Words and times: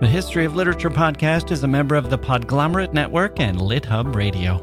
The 0.00 0.06
History 0.06 0.44
of 0.44 0.54
Literature 0.54 0.90
podcast 0.90 1.50
is 1.50 1.64
a 1.64 1.66
member 1.66 1.96
of 1.96 2.08
the 2.08 2.16
Podglomerate 2.16 2.92
Network 2.92 3.40
and 3.40 3.58
LitHub 3.58 4.14
Radio. 4.14 4.58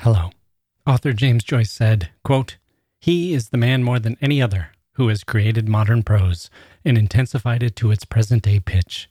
Hello. 0.00 0.28
Author 0.86 1.14
James 1.14 1.42
Joyce 1.42 1.70
said, 1.70 2.10
quote, 2.22 2.58
He 3.00 3.32
is 3.32 3.48
the 3.48 3.56
man 3.56 3.82
more 3.82 3.98
than 3.98 4.18
any 4.20 4.42
other 4.42 4.72
who 4.96 5.08
has 5.08 5.24
created 5.24 5.66
modern 5.66 6.02
prose 6.02 6.50
and 6.84 6.98
intensified 6.98 7.62
it 7.62 7.74
to 7.76 7.90
its 7.90 8.04
present 8.04 8.42
day 8.42 8.60
pitch. 8.60 9.08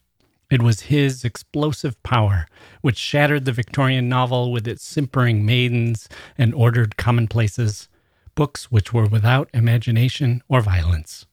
It 0.51 0.61
was 0.61 0.81
his 0.81 1.25
explosive 1.25 2.01
power 2.03 2.45
which 2.81 2.99
shattered 2.99 3.45
the 3.45 3.51
Victorian 3.51 4.07
novel 4.07 4.51
with 4.51 4.67
its 4.67 4.83
simpering 4.83 5.43
maidens 5.43 6.07
and 6.37 6.53
ordered 6.53 6.95
commonplaces, 6.97 7.89
books 8.35 8.71
which 8.71 8.93
were 8.93 9.07
without 9.07 9.49
imagination 9.51 10.43
or 10.47 10.61
violence. 10.61 11.25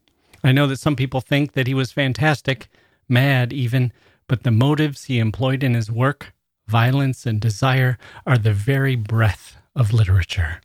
I 0.42 0.52
know 0.52 0.66
that 0.66 0.78
some 0.78 0.96
people 0.96 1.20
think 1.20 1.52
that 1.52 1.66
he 1.66 1.74
was 1.74 1.92
fantastic, 1.92 2.68
mad 3.08 3.52
even, 3.52 3.92
but 4.26 4.42
the 4.42 4.50
motives 4.50 5.04
he 5.04 5.18
employed 5.18 5.62
in 5.62 5.74
his 5.74 5.90
work, 5.90 6.32
violence 6.66 7.26
and 7.26 7.40
desire, 7.40 7.98
are 8.26 8.38
the 8.38 8.52
very 8.52 8.96
breath 8.96 9.56
of 9.74 9.92
literature. 9.92 10.60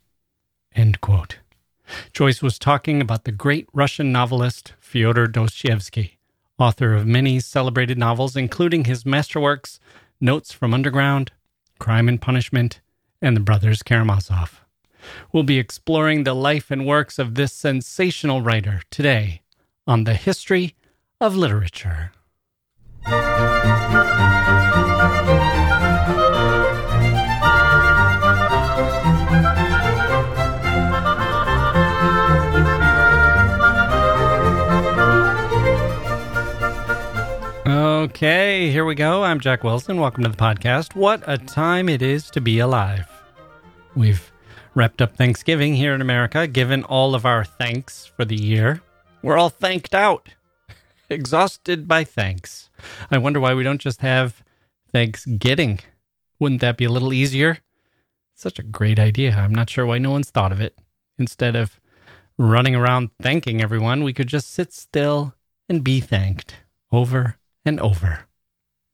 End 0.74 1.00
quote. 1.00 1.38
Joyce 2.12 2.42
was 2.42 2.58
talking 2.58 3.00
about 3.00 3.24
the 3.24 3.32
great 3.32 3.68
Russian 3.72 4.12
novelist 4.12 4.74
Fyodor 4.80 5.26
Dostoevsky, 5.26 6.18
author 6.58 6.94
of 6.94 7.06
many 7.06 7.38
celebrated 7.40 7.98
novels, 7.98 8.36
including 8.36 8.84
his 8.84 9.04
masterworks 9.04 9.78
Notes 10.20 10.52
from 10.52 10.72
Underground, 10.72 11.32
Crime 11.78 12.08
and 12.08 12.20
Punishment, 12.20 12.80
and 13.20 13.36
The 13.36 13.40
Brothers 13.40 13.82
Karamazov. 13.82 14.64
We'll 15.32 15.42
be 15.42 15.58
exploring 15.58 16.24
the 16.24 16.34
life 16.34 16.70
and 16.70 16.86
works 16.86 17.18
of 17.18 17.34
this 17.34 17.52
sensational 17.52 18.40
writer 18.40 18.80
today 18.90 19.42
on 19.86 20.04
the 20.04 20.14
history 20.14 20.74
of 21.20 21.36
literature. 21.36 22.12
Okay, 37.66 38.70
here 38.70 38.84
we 38.84 38.94
go. 38.94 39.24
I'm 39.24 39.40
Jacke 39.40 39.64
Wilson. 39.64 40.00
Welcome 40.00 40.22
to 40.22 40.28
the 40.28 40.36
podcast. 40.36 40.94
What 40.94 41.22
a 41.26 41.38
time 41.38 41.88
it 41.88 42.02
is 42.02 42.30
to 42.30 42.40
be 42.40 42.60
alive. 42.60 43.06
We've 43.94 44.30
wrapped 44.74 45.02
up 45.02 45.16
Thanksgiving 45.16 45.74
here 45.74 45.94
in 45.94 46.00
America, 46.00 46.46
given 46.46 46.84
all 46.84 47.14
of 47.14 47.26
our 47.26 47.44
thanks 47.44 48.06
for 48.06 48.24
the 48.24 48.36
year. 48.36 48.80
We're 49.26 49.38
all 49.38 49.50
thanked 49.50 49.92
out, 49.92 50.28
exhausted 51.10 51.88
by 51.88 52.04
thanks. 52.04 52.70
I 53.10 53.18
wonder 53.18 53.40
why 53.40 53.54
we 53.54 53.64
don't 53.64 53.80
just 53.80 54.00
have 54.00 54.44
Thanksgiving. 54.92 55.80
Wouldn't 56.38 56.60
that 56.60 56.76
be 56.76 56.84
a 56.84 56.92
little 56.92 57.12
easier? 57.12 57.58
Such 58.36 58.60
a 58.60 58.62
great 58.62 59.00
idea. 59.00 59.34
I'm 59.34 59.52
not 59.52 59.68
sure 59.68 59.84
why 59.84 59.98
no 59.98 60.12
one's 60.12 60.30
thought 60.30 60.52
of 60.52 60.60
it. 60.60 60.78
Instead 61.18 61.56
of 61.56 61.80
running 62.38 62.76
around 62.76 63.10
thanking 63.20 63.60
everyone, 63.60 64.04
we 64.04 64.12
could 64.12 64.28
just 64.28 64.48
sit 64.52 64.72
still 64.72 65.34
and 65.68 65.82
be 65.82 65.98
thanked 65.98 66.54
over 66.92 67.36
and 67.64 67.80
over. 67.80 68.28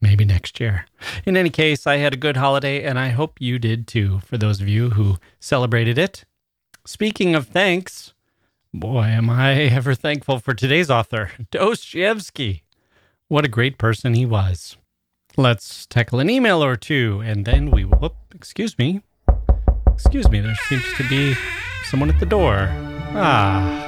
Maybe 0.00 0.24
next 0.24 0.58
year. 0.60 0.86
In 1.26 1.36
any 1.36 1.50
case, 1.50 1.86
I 1.86 1.96
had 1.96 2.14
a 2.14 2.16
good 2.16 2.38
holiday 2.38 2.84
and 2.84 2.98
I 2.98 3.10
hope 3.10 3.38
you 3.38 3.58
did 3.58 3.86
too, 3.86 4.20
for 4.20 4.38
those 4.38 4.62
of 4.62 4.66
you 4.68 4.88
who 4.88 5.18
celebrated 5.40 5.98
it. 5.98 6.24
Speaking 6.86 7.34
of 7.34 7.48
thanks, 7.48 8.14
Boy, 8.74 9.02
am 9.02 9.28
I 9.28 9.52
ever 9.64 9.94
thankful 9.94 10.38
for 10.38 10.54
today's 10.54 10.88
author, 10.88 11.30
Dostoevsky. 11.50 12.62
What 13.28 13.44
a 13.44 13.48
great 13.48 13.76
person 13.76 14.14
he 14.14 14.24
was. 14.24 14.78
Let's 15.36 15.84
tackle 15.84 16.20
an 16.20 16.30
email 16.30 16.64
or 16.64 16.76
two, 16.76 17.20
and 17.22 17.44
then 17.44 17.70
we. 17.70 17.84
Whoop, 17.84 18.14
excuse 18.34 18.78
me. 18.78 19.02
Excuse 19.92 20.30
me, 20.30 20.40
there 20.40 20.54
seems 20.70 20.84
to 20.96 21.06
be 21.06 21.34
someone 21.84 22.08
at 22.08 22.18
the 22.18 22.24
door. 22.24 22.68
Ah. 23.14 23.84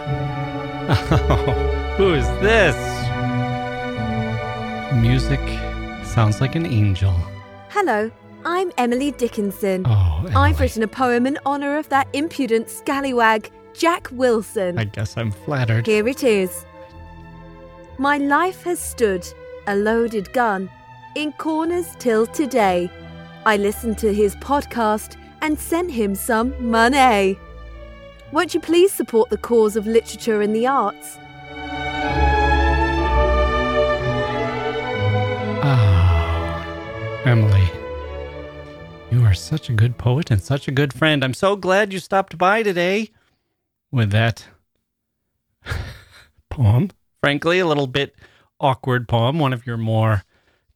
Oh, 0.91 1.95
who 1.97 2.13
is 2.13 2.27
this? 2.43 2.77
Music 5.01 5.41
sounds 6.05 6.43
like 6.43 6.57
an 6.57 6.67
angel. 6.67 7.15
Hello, 7.71 8.11
I'm 8.45 8.71
Emily 8.77 9.13
Dickinson. 9.13 9.87
Oh, 9.87 10.19
Emily. 10.19 10.35
I've 10.35 10.61
written 10.61 10.83
a 10.83 10.89
poem 10.89 11.27
in 11.27 11.39
honour 11.47 11.79
of 11.79 11.89
that 11.89 12.07
impudent 12.13 12.69
scallywag, 12.69 13.51
Jacke 13.75 14.11
Wilson. 14.13 14.79
I 14.79 14.85
guess 14.85 15.17
I'm 15.17 15.33
flattered. 15.33 15.87
Here 15.87 16.07
it 16.07 16.23
is. 16.23 16.65
My 17.99 18.19
life 18.19 18.63
has 18.63 18.79
stood, 18.79 19.27
a 19.67 19.75
loaded 19.77 20.33
gun, 20.33 20.71
in 21.17 21.33
corners 21.33 21.95
till 21.99 22.27
today. 22.27 22.91
I 23.45 23.57
listened 23.57 23.99
to 23.99 24.15
his 24.15 24.37
podcast 24.37 25.17
and 25.43 25.59
sent 25.59 25.91
him 25.91 26.15
some 26.15 26.55
money. 26.71 27.39
Won't 28.33 28.55
you 28.55 28.61
please 28.61 28.93
support 28.93 29.31
the 29.31 29.39
cause 29.39 29.77
of 29.77 29.87
literature 29.87 30.41
and 30.41 30.55
the 30.55 30.67
arts? 30.67 31.19
Oh, 35.67 37.23
Emily. 37.25 37.69
You 39.11 39.25
are 39.25 39.35
such 39.35 39.69
a 39.69 39.73
good 39.73 39.99
poet 39.99 40.31
and 40.31 40.41
such 40.43 40.69
a 40.69 40.73
good 40.73 40.93
friend. 40.93 41.25
I'm 41.25 41.35
so 41.35 41.57
glad 41.57 41.93
you 41.93 41.99
stopped 41.99 42.39
by 42.39 42.63
today 42.63 43.11
with 43.95 44.11
that 44.11 44.47
poem. 46.51 46.91
Frankly, 47.23 47.61
a 47.61 47.67
little 47.67 47.87
bit 47.87 48.15
awkward 48.61 49.09
poem, 49.09 49.39
one 49.39 49.53
of 49.53 49.67
your 49.67 49.77
more 49.77 50.25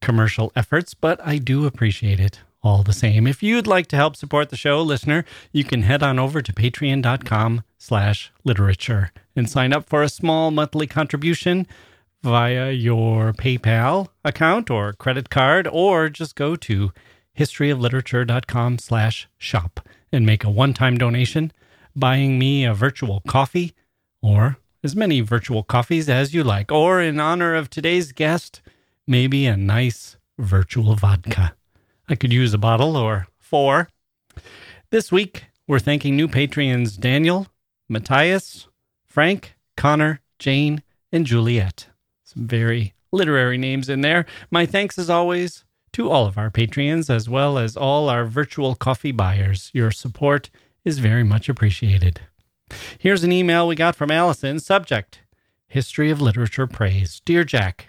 commercial 0.00 0.52
efforts, 0.54 0.94
but 0.94 1.20
I 1.26 1.38
do 1.38 1.66
appreciate 1.66 2.20
it 2.20 2.40
all 2.62 2.82
the 2.82 2.92
same. 2.92 3.26
If 3.26 3.42
you'd 3.42 3.66
like 3.66 3.88
to 3.88 3.96
help 3.96 4.16
support 4.16 4.50
the 4.50 4.56
show, 4.56 4.80
listener, 4.82 5.24
you 5.52 5.64
can 5.64 5.82
head 5.82 6.02
on 6.02 6.18
over 6.18 6.40
to 6.40 6.52
patreon.com 6.52 7.64
slash 7.76 8.32
literature 8.44 9.10
and 9.34 9.50
sign 9.50 9.72
up 9.72 9.88
for 9.88 10.02
a 10.02 10.08
small 10.08 10.50
monthly 10.50 10.86
contribution 10.86 11.66
via 12.22 12.70
your 12.70 13.32
PayPal 13.32 14.08
account 14.24 14.70
or 14.70 14.92
credit 14.92 15.30
card, 15.30 15.68
or 15.70 16.08
just 16.08 16.34
go 16.34 16.56
to 16.56 16.92
historyofliterature.com 17.36 18.78
slash 18.78 19.28
shop 19.36 19.80
and 20.10 20.26
make 20.26 20.42
a 20.44 20.50
one-time 20.50 20.98
donation 20.98 21.52
buying 21.94 22.38
me 22.38 22.64
a 22.64 22.74
virtual 22.74 23.22
coffee 23.26 23.74
or 24.22 24.58
as 24.82 24.94
many 24.94 25.20
virtual 25.20 25.62
coffees 25.62 26.08
as 26.08 26.32
you 26.32 26.44
like, 26.44 26.70
or 26.70 27.00
in 27.00 27.18
honor 27.18 27.54
of 27.54 27.68
today's 27.68 28.12
guest, 28.12 28.60
maybe 29.06 29.46
a 29.46 29.56
nice 29.56 30.16
virtual 30.38 30.94
vodka. 30.94 31.54
I 32.08 32.14
could 32.14 32.32
use 32.32 32.54
a 32.54 32.58
bottle 32.58 32.96
or 32.96 33.26
four. 33.38 33.88
This 34.90 35.10
week, 35.10 35.46
we're 35.66 35.78
thanking 35.78 36.16
new 36.16 36.28
patrons 36.28 36.96
Daniel, 36.96 37.48
Matthias, 37.88 38.68
Frank, 39.04 39.56
Connor, 39.76 40.20
Jane, 40.38 40.82
and 41.12 41.26
Juliet. 41.26 41.88
Some 42.24 42.46
very 42.46 42.94
literary 43.10 43.58
names 43.58 43.88
in 43.88 44.00
there. 44.02 44.26
My 44.50 44.64
thanks, 44.64 44.98
as 44.98 45.10
always, 45.10 45.64
to 45.92 46.10
all 46.10 46.26
of 46.26 46.38
our 46.38 46.50
patrons, 46.50 47.10
as 47.10 47.28
well 47.28 47.58
as 47.58 47.76
all 47.76 48.08
our 48.08 48.24
virtual 48.24 48.74
coffee 48.74 49.12
buyers. 49.12 49.70
Your 49.72 49.90
support 49.90 50.50
is 50.84 50.98
very 50.98 51.24
much 51.24 51.48
appreciated. 51.48 52.20
Here's 52.98 53.24
an 53.24 53.32
email 53.32 53.66
we 53.66 53.74
got 53.74 53.96
from 53.96 54.10
Allison. 54.10 54.60
Subject 54.60 55.20
History 55.66 56.10
of 56.10 56.20
Literature 56.20 56.66
Praise. 56.66 57.20
Dear 57.24 57.44
Jacke, 57.44 57.86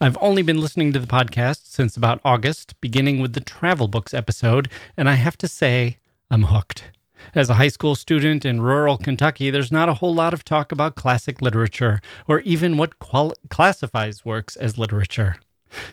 I've 0.00 0.18
only 0.20 0.42
been 0.42 0.60
listening 0.60 0.92
to 0.92 0.98
the 0.98 1.06
podcast 1.06 1.66
since 1.66 1.96
about 1.96 2.20
August, 2.24 2.80
beginning 2.80 3.20
with 3.20 3.34
the 3.34 3.40
travel 3.40 3.88
books 3.88 4.12
episode, 4.12 4.68
and 4.96 5.08
I 5.08 5.14
have 5.14 5.38
to 5.38 5.48
say, 5.48 5.98
I'm 6.30 6.44
hooked. 6.44 6.90
As 7.34 7.48
a 7.48 7.54
high 7.54 7.68
school 7.68 7.94
student 7.94 8.44
in 8.44 8.60
rural 8.60 8.98
Kentucky, 8.98 9.50
there's 9.50 9.70
not 9.70 9.88
a 9.88 9.94
whole 9.94 10.14
lot 10.14 10.34
of 10.34 10.44
talk 10.44 10.72
about 10.72 10.96
classic 10.96 11.40
literature 11.40 12.00
or 12.26 12.40
even 12.40 12.76
what 12.76 12.98
qual- 12.98 13.34
classifies 13.48 14.24
works 14.24 14.56
as 14.56 14.76
literature. 14.76 15.36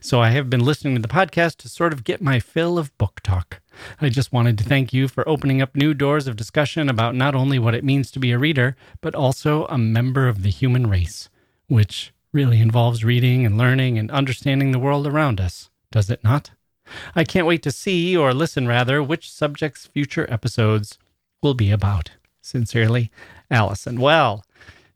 So 0.02 0.20
I 0.20 0.32
have 0.32 0.50
been 0.50 0.66
listening 0.66 0.96
to 0.96 1.02
the 1.02 1.08
podcast 1.08 1.58
to 1.58 1.70
sort 1.70 1.94
of 1.94 2.04
get 2.04 2.22
my 2.22 2.40
fill 2.40 2.78
of 2.78 2.98
book 2.98 3.22
talk. 3.24 3.62
I 4.02 4.10
just 4.10 4.32
wanted 4.34 4.58
to 4.58 4.64
thank 4.64 4.94
you 4.94 5.08
for 5.08 5.28
opening 5.28 5.62
up 5.62 5.76
new 5.76 5.94
doors 5.94 6.28
of 6.28 6.36
discussion 6.36 6.90
about 6.90 7.16
not 7.16 7.36
only 7.36 7.60
what 7.60 7.76
it 7.76 7.84
means 7.84 8.12
to 8.12 8.20
be 8.20 8.32
a 8.32 8.38
reader, 8.38 8.76
but 9.02 9.16
also 9.16 9.66
a 9.66 9.78
member 9.78 10.28
of 10.28 10.44
the 10.44 10.50
human 10.50 10.88
race, 10.88 11.30
which 11.68 12.14
really 12.32 12.62
involves 12.62 13.04
reading 13.04 13.46
and 13.46 13.58
learning 13.58 13.98
and 13.98 14.12
understanding 14.12 14.72
the 14.72 14.80
world 14.80 15.08
around 15.08 15.40
us, 15.40 15.70
does 15.92 16.10
it 16.10 16.24
not? 16.24 16.52
I 17.16 17.24
can't 17.24 17.48
wait 17.48 17.64
to 17.64 17.72
see, 17.72 18.16
or 18.16 18.34
listen 18.34 18.68
rather, 18.68 19.02
which 19.02 19.32
subjects 19.32 19.86
future 19.86 20.32
episodes 20.32 20.98
will 21.42 21.54
be 21.54 21.72
about. 21.72 22.12
Sincerely, 22.42 23.12
Allison. 23.52 24.00
Well, 24.00 24.44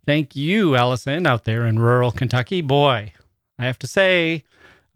thank 0.06 0.35
you, 0.35 0.75
Allison, 0.75 1.27
out 1.27 1.45
there 1.45 1.65
in 1.65 1.80
rural 1.80 2.12
Kentucky. 2.12 2.62
Boy, 2.62 3.13
I 3.59 3.65
have 3.65 3.80
to 3.80 3.88
say, 3.88 4.44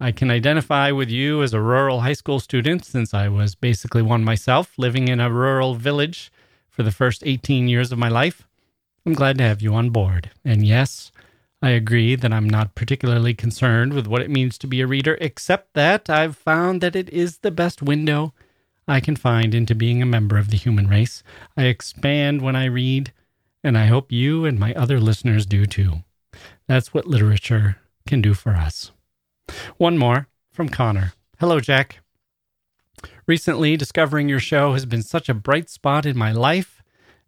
I 0.00 0.12
can 0.12 0.30
identify 0.30 0.92
with 0.92 1.10
you 1.10 1.42
as 1.42 1.52
a 1.52 1.60
rural 1.60 2.02
high 2.02 2.12
school 2.12 2.38
student 2.38 2.84
since 2.84 3.12
I 3.12 3.28
was 3.28 3.56
basically 3.56 4.02
one 4.02 4.22
myself, 4.22 4.72
living 4.78 5.08
in 5.08 5.18
a 5.18 5.30
rural 5.30 5.74
village 5.74 6.30
for 6.68 6.84
the 6.84 6.92
first 6.92 7.24
18 7.26 7.66
years 7.66 7.90
of 7.90 7.98
my 7.98 8.08
life. 8.08 8.46
I'm 9.04 9.14
glad 9.14 9.38
to 9.38 9.44
have 9.44 9.60
you 9.60 9.74
on 9.74 9.90
board. 9.90 10.30
And 10.44 10.64
yes, 10.64 11.10
I 11.60 11.70
agree 11.70 12.14
that 12.14 12.32
I'm 12.32 12.48
not 12.48 12.76
particularly 12.76 13.34
concerned 13.34 13.92
with 13.92 14.06
what 14.06 14.22
it 14.22 14.30
means 14.30 14.56
to 14.58 14.68
be 14.68 14.80
a 14.80 14.86
reader, 14.86 15.18
except 15.20 15.74
that 15.74 16.08
I've 16.08 16.36
found 16.36 16.80
that 16.80 16.94
it 16.94 17.10
is 17.10 17.38
the 17.38 17.50
best 17.50 17.82
window 17.82 18.32
I 18.86 19.00
can 19.00 19.16
find 19.16 19.52
into 19.52 19.74
being 19.74 20.00
a 20.00 20.06
member 20.06 20.38
of 20.38 20.50
the 20.50 20.56
human 20.56 20.86
race. 20.86 21.24
I 21.56 21.64
expand 21.64 22.40
when 22.40 22.54
I 22.54 22.66
read, 22.66 23.12
and 23.64 23.76
I 23.76 23.86
hope 23.86 24.12
you 24.12 24.44
and 24.44 24.60
my 24.60 24.72
other 24.74 25.00
listeners 25.00 25.44
do 25.44 25.66
too. 25.66 26.04
That's 26.68 26.94
what 26.94 27.08
literature 27.08 27.78
can 28.06 28.22
do 28.22 28.34
for 28.34 28.52
us. 28.52 28.92
One 29.76 29.98
more 29.98 30.28
from 30.50 30.68
Connor. 30.68 31.12
Hello, 31.38 31.60
Jacke. 31.60 31.96
Recently, 33.26 33.76
discovering 33.76 34.28
your 34.28 34.40
show 34.40 34.72
has 34.72 34.86
been 34.86 35.02
such 35.02 35.28
a 35.28 35.34
bright 35.34 35.68
spot 35.68 36.06
in 36.06 36.16
my 36.16 36.32
life, 36.32 36.82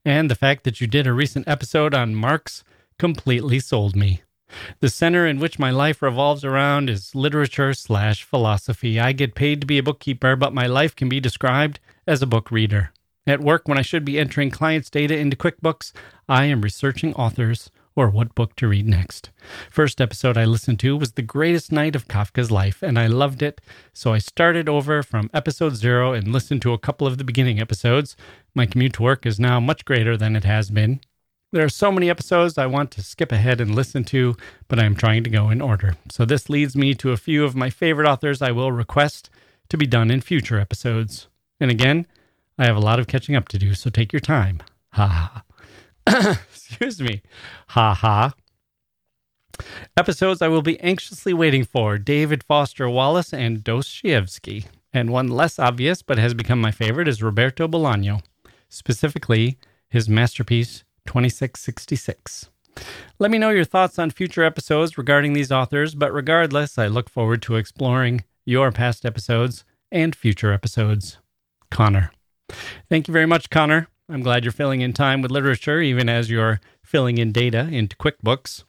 and 0.05 0.31
the 0.31 0.35
fact 0.35 0.65
that 0.65 0.81
you 0.81 0.87
did 0.87 1.07
a 1.07 1.13
recent 1.13 1.47
episode 1.47 1.95
on 1.95 2.15
Marx 2.15 2.65
completely 2.99 3.61
sold 3.61 3.95
me. 3.95 4.23
The 4.81 4.89
center 4.89 5.27
in 5.27 5.39
which 5.39 5.59
my 5.59 5.71
life 5.71 6.03
revolves 6.03 6.45
around 6.45 6.91
is 6.91 7.15
literature 7.15 7.73
slash 7.73 8.25
philosophy. 8.25 8.99
I 8.99 9.13
get 9.13 9.35
paid 9.35 9.61
to 9.61 9.67
be 9.67 9.79
a 9.79 9.83
bookkeeper, 9.83 10.37
but 10.37 10.53
my 10.53 10.67
life 10.67 10.97
can 10.97 11.09
be 11.09 11.21
described 11.21 11.79
as 12.07 12.21
a 12.21 12.27
book 12.27 12.51
reader. 12.51 12.93
At 13.27 13.41
work, 13.41 13.69
when 13.69 13.79
I 13.79 13.83
should 13.83 14.05
be 14.05 14.19
entering 14.19 14.51
clients' 14.51 14.91
data 14.91 15.17
into 15.17 15.37
QuickBooks, 15.37 15.93
I 16.29 16.47
am 16.47 16.63
researching 16.63 17.15
authors 17.15 17.71
or 17.95 18.09
what 18.09 18.35
book 18.35 18.57
to 18.57 18.69
read 18.69 18.87
next. 18.87 19.31
First 19.71 20.01
episode 20.01 20.37
I 20.37 20.45
listened 20.45 20.79
to 20.81 20.97
was 20.97 21.13
The 21.13 21.23
Greatest 21.23 21.73
Night 21.73 21.97
of 21.97 22.09
Kafka's 22.09 22.51
Life, 22.51 22.83
and 22.83 22.99
I 22.99 23.07
loved 23.07 23.43
it. 23.43 23.61
So 23.93 24.13
I 24.13 24.19
started 24.19 24.69
over 24.69 25.03
from 25.03 25.31
episode 25.35 25.77
zero 25.77 26.13
and 26.13 26.33
listened 26.33 26.63
to 26.63 26.73
a 26.73 26.79
couple 26.79 27.07
of 27.07 27.19
the 27.19 27.25
beginning 27.25 27.61
episodes. 27.61 28.17
My 28.55 28.67
commute 28.67 28.95
to 28.95 29.03
work 29.03 29.27
is 29.27 29.41
now 29.41 29.61
much 29.61 29.85
greater 29.85 30.17
than 30.17 30.37
it 30.37 30.45
has 30.45 30.71
been. 30.71 31.01
There 31.53 31.65
are 31.65 31.69
so 31.69 31.91
many 31.91 32.09
episodes 32.09 32.57
I 32.59 32.67
want 32.67 32.93
to 32.93 33.03
skip 33.03 33.33
ahead 33.33 33.61
and 33.61 33.75
listen 33.75 34.05
to, 34.05 34.37
but 34.69 34.79
I 34.79 34.85
am 34.85 34.95
trying 34.95 35.25
to 35.25 35.31
go 35.31 35.51
in 35.51 35.61
order. 35.61 35.97
So 36.09 36.25
this 36.25 36.49
leads 36.49 36.77
me 36.77 36.95
to 36.95 37.11
a 37.11 37.17
few 37.17 37.45
of 37.45 37.57
my 37.57 37.71
favorite 37.71 38.09
authors 38.09 38.41
I 38.41 38.53
will 38.53 38.71
request 38.71 39.31
to 39.69 39.77
be 39.77 39.87
done 39.87 40.13
in 40.13 40.21
future 40.21 40.61
episodes. 40.61 41.27
And 41.59 41.71
again, 41.71 42.07
I 42.57 42.67
have 42.67 42.77
a 42.77 42.81
lot 42.81 43.01
of 43.01 43.09
catching 43.09 43.35
up 43.35 43.49
to 43.49 43.59
do, 43.59 43.75
so 43.75 43.91
take 43.91 44.13
your 44.13 44.21
time. 44.21 44.63
Ha 44.93 45.07
ha. 45.07 45.43
Excuse 46.51 47.01
me. 47.01 47.23
Ha 47.69 47.95
ha. 47.95 48.35
Episodes 49.97 50.41
I 50.43 50.49
will 50.49 50.62
be 50.62 50.81
anxiously 50.81 51.33
waiting 51.33 51.65
for 51.65 51.99
David 51.99 52.43
Foster 52.45 52.89
Wallace 52.89 53.33
and 53.33 53.62
Dostoevsky. 53.62 54.67
And 54.93 55.11
one 55.11 55.29
less 55.29 55.59
obvious 55.59 56.03
but 56.03 56.19
has 56.19 56.35
become 56.35 56.61
my 56.61 56.71
favorite 56.71 57.09
is 57.09 57.23
Roberto 57.23 57.69
Bolaño, 57.69 58.23
specifically 58.69 59.59
his 59.89 60.09
masterpiece 60.09 60.85
2666. 61.07 62.51
Let 63.19 63.31
me 63.31 63.39
know 63.39 63.51
your 63.51 63.65
thoughts 63.65 63.99
on 63.99 64.11
future 64.11 64.45
episodes 64.45 64.97
regarding 64.97 65.33
these 65.33 65.53
authors, 65.53 65.95
but 65.95 66.12
regardless, 66.12 66.79
I 66.79 66.87
look 66.87 67.11
forward 67.11 67.43
to 67.43 67.57
exploring 67.57 68.25
your 68.45 68.73
past 68.73 69.05
episodes 69.05 69.65
and 69.93 70.15
future 70.15 70.53
episodes. 70.53 71.19
Connor. 71.71 72.12
Thank 72.89 73.07
you 73.07 73.12
very 73.12 73.27
much, 73.27 73.51
Connor. 73.51 73.89
I'm 74.11 74.23
glad 74.23 74.45
you're 74.45 74.53
filling 74.53 74.81
in 74.81 74.93
time 74.93 75.23
with 75.23 75.31
literature, 75.31 75.81
even 75.81 76.09
as 76.09 76.29
you're 76.29 76.61
filling 76.83 77.19
in 77.19 77.31
data 77.31 77.69
into 77.71 77.95
QuickBooks. 77.97 78.65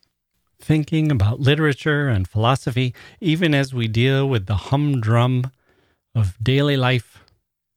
Thinking 0.60 1.12
about 1.12 1.40
literature 1.40 2.08
and 2.08 2.28
philosophy, 2.28 2.94
even 3.20 3.56
as 3.56 3.74
we 3.74 3.88
deal 3.88 4.30
with 4.30 4.46
the 4.46 4.56
humdrum 4.56 5.50
of 6.14 6.38
daily 6.44 6.78
life, 6.78 7.24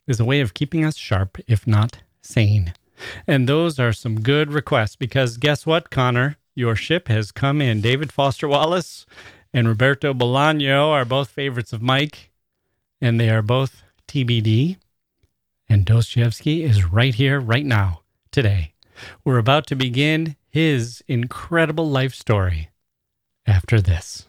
is 0.07 0.21
a 0.21 0.27
way 0.27 0.43
of 0.43 0.53
keeping 0.53 0.85
us 0.85 0.97
sharp, 0.97 1.39
if 1.47 1.67
not 1.67 2.01
sane. 2.21 2.75
And 3.27 3.49
those 3.49 3.79
are 3.79 3.95
some 3.95 4.21
good 4.21 4.53
requests 4.53 4.97
because 4.97 5.39
guess 5.39 5.65
what, 5.65 5.89
Connor? 5.89 6.37
Your 6.55 6.77
ship 6.77 7.09
has 7.09 7.33
come 7.33 7.63
in. 7.63 7.81
David 7.81 8.13
Foster 8.13 8.47
Wallace 8.47 9.07
and 9.55 9.67
Roberto 9.67 10.13
Bolaño 10.13 10.89
are 10.89 11.07
both 11.07 11.31
favorites 11.31 11.73
of 11.73 11.81
Mike, 11.81 12.31
and 13.01 13.19
they 13.19 13.31
are 13.31 13.43
both 13.43 13.83
TBD. 14.07 14.77
And 15.69 15.85
Dostoevsky 15.85 16.63
is 16.63 16.85
right 16.85 17.15
here, 17.15 17.41
right 17.41 17.65
now, 17.65 18.03
today. 18.31 18.75
We're 19.25 19.39
about 19.39 19.67
to 19.69 19.77
begin 19.77 20.37
his 20.49 21.03
incredible 21.09 21.89
life 21.89 22.15
story 22.15 22.71
after 23.47 23.81
this. 23.81 24.29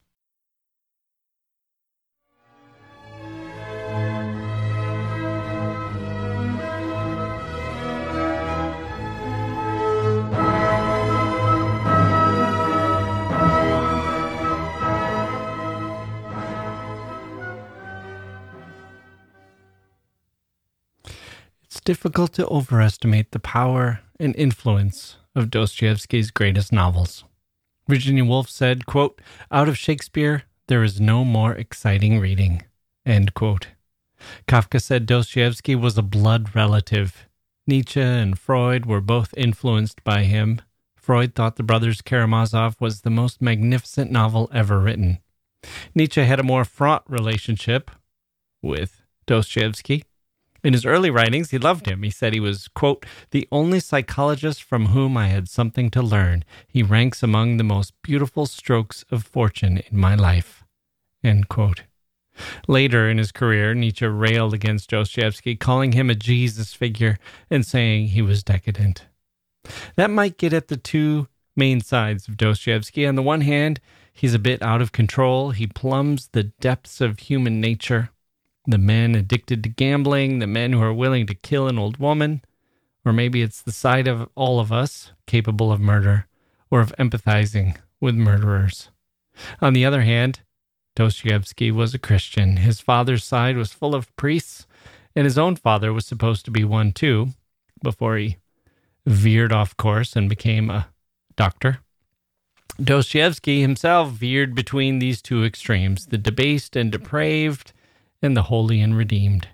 Difficult 21.79 22.33
to 22.33 22.47
overestimate 22.47 23.31
the 23.31 23.39
power 23.39 24.01
and 24.19 24.35
influence 24.35 25.15
of 25.35 25.49
Dostoevsky's 25.49 26.31
greatest 26.31 26.73
novels. 26.73 27.23
Virginia 27.87 28.25
Woolf 28.25 28.49
said, 28.49 28.85
quote, 28.85 29.21
Out 29.51 29.69
of 29.69 29.77
Shakespeare, 29.77 30.43
there 30.67 30.83
is 30.83 30.99
no 30.99 31.23
more 31.23 31.53
exciting 31.53 32.19
reading. 32.19 32.63
End 33.05 33.33
quote. 33.33 33.67
Kafka 34.47 34.81
said 34.81 35.05
Dostoevsky 35.05 35.75
was 35.75 35.97
a 35.97 36.03
blood 36.03 36.55
relative. 36.55 37.27
Nietzsche 37.65 38.01
and 38.01 38.37
Freud 38.37 38.85
were 38.85 39.01
both 39.01 39.33
influenced 39.37 40.03
by 40.03 40.23
him. 40.23 40.61
Freud 40.95 41.35
thought 41.35 41.55
The 41.55 41.63
Brothers 41.63 42.01
Karamazov 42.01 42.75
was 42.79 43.01
the 43.01 43.09
most 43.09 43.41
magnificent 43.41 44.11
novel 44.11 44.49
ever 44.53 44.79
written. 44.79 45.19
Nietzsche 45.95 46.23
had 46.23 46.39
a 46.39 46.43
more 46.43 46.65
fraught 46.65 47.03
relationship 47.09 47.91
with 48.61 49.01
Dostoevsky. 49.25 50.03
In 50.63 50.73
his 50.73 50.85
early 50.85 51.09
writings, 51.09 51.51
he 51.51 51.57
loved 51.57 51.87
him. 51.87 52.03
He 52.03 52.09
said 52.09 52.33
he 52.33 52.39
was, 52.39 52.67
quote, 52.67 53.05
the 53.31 53.47
only 53.51 53.79
psychologist 53.79 54.61
from 54.61 54.87
whom 54.87 55.17
I 55.17 55.27
had 55.27 55.49
something 55.49 55.89
to 55.91 56.01
learn. 56.01 56.43
He 56.67 56.83
ranks 56.83 57.23
among 57.23 57.57
the 57.57 57.63
most 57.63 57.93
beautiful 58.03 58.45
strokes 58.45 59.03
of 59.09 59.23
fortune 59.23 59.81
in 59.89 59.97
my 59.97 60.15
life, 60.15 60.63
End 61.23 61.49
quote. 61.49 61.83
Later 62.67 63.09
in 63.09 63.17
his 63.17 63.31
career, 63.31 63.73
Nietzsche 63.73 64.05
railed 64.05 64.53
against 64.53 64.89
Dostoevsky, 64.89 65.55
calling 65.55 65.91
him 65.91 66.09
a 66.09 66.15
Jesus 66.15 66.73
figure 66.73 67.17
and 67.49 67.65
saying 67.65 68.07
he 68.07 68.21
was 68.21 68.43
decadent. 68.43 69.05
That 69.95 70.09
might 70.09 70.37
get 70.37 70.53
at 70.53 70.67
the 70.67 70.77
two 70.77 71.27
main 71.55 71.81
sides 71.81 72.27
of 72.27 72.37
Dostoevsky. 72.37 73.05
On 73.05 73.15
the 73.15 73.21
one 73.21 73.41
hand, 73.41 73.79
he's 74.13 74.33
a 74.33 74.39
bit 74.39 74.61
out 74.61 74.81
of 74.81 74.91
control. 74.91 75.51
He 75.51 75.67
plumbs 75.67 76.29
the 76.31 76.43
depths 76.43 77.01
of 77.01 77.19
human 77.19 77.61
nature. 77.61 78.09
The 78.67 78.77
men 78.77 79.15
addicted 79.15 79.63
to 79.63 79.69
gambling, 79.69 80.39
the 80.39 80.47
men 80.47 80.73
who 80.73 80.81
are 80.81 80.93
willing 80.93 81.25
to 81.27 81.33
kill 81.33 81.67
an 81.67 81.79
old 81.79 81.97
woman, 81.97 82.43
or 83.03 83.11
maybe 83.11 83.41
it's 83.41 83.61
the 83.61 83.71
side 83.71 84.07
of 84.07 84.29
all 84.35 84.59
of 84.59 84.71
us 84.71 85.11
capable 85.25 85.71
of 85.71 85.79
murder 85.79 86.27
or 86.69 86.79
of 86.79 86.93
empathizing 86.97 87.77
with 87.99 88.15
murderers. 88.15 88.89
On 89.61 89.73
the 89.73 89.85
other 89.85 90.01
hand, 90.01 90.41
Dostoevsky 90.95 91.71
was 91.71 91.93
a 91.93 91.99
Christian. 91.99 92.57
His 92.57 92.79
father's 92.79 93.23
side 93.23 93.57
was 93.57 93.73
full 93.73 93.95
of 93.95 94.15
priests, 94.15 94.67
and 95.15 95.25
his 95.25 95.37
own 95.37 95.55
father 95.55 95.91
was 95.91 96.05
supposed 96.05 96.45
to 96.45 96.51
be 96.51 96.63
one 96.63 96.91
too, 96.91 97.29
before 97.81 98.17
he 98.17 98.37
veered 99.05 99.51
off 99.51 99.75
course 99.77 100.15
and 100.15 100.29
became 100.29 100.69
a 100.69 100.89
doctor. 101.35 101.79
Dostoevsky 102.81 103.61
himself 103.61 104.11
veered 104.11 104.53
between 104.53 104.99
these 104.99 105.21
two 105.21 105.43
extremes 105.43 106.07
the 106.07 106.17
debased 106.17 106.75
and 106.75 106.91
depraved, 106.91 107.73
and 108.21 108.35
the 108.35 108.43
holy 108.43 108.81
and 108.81 108.95
redeemed. 108.95 109.47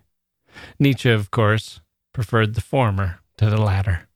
Nietzsche, 0.80 1.10
of 1.10 1.32
course, 1.32 1.82
preferred 2.14 2.56
the 2.56 2.62
former 2.62 3.20
to 3.38 3.50
the 3.50 3.62
latter. 3.62 4.08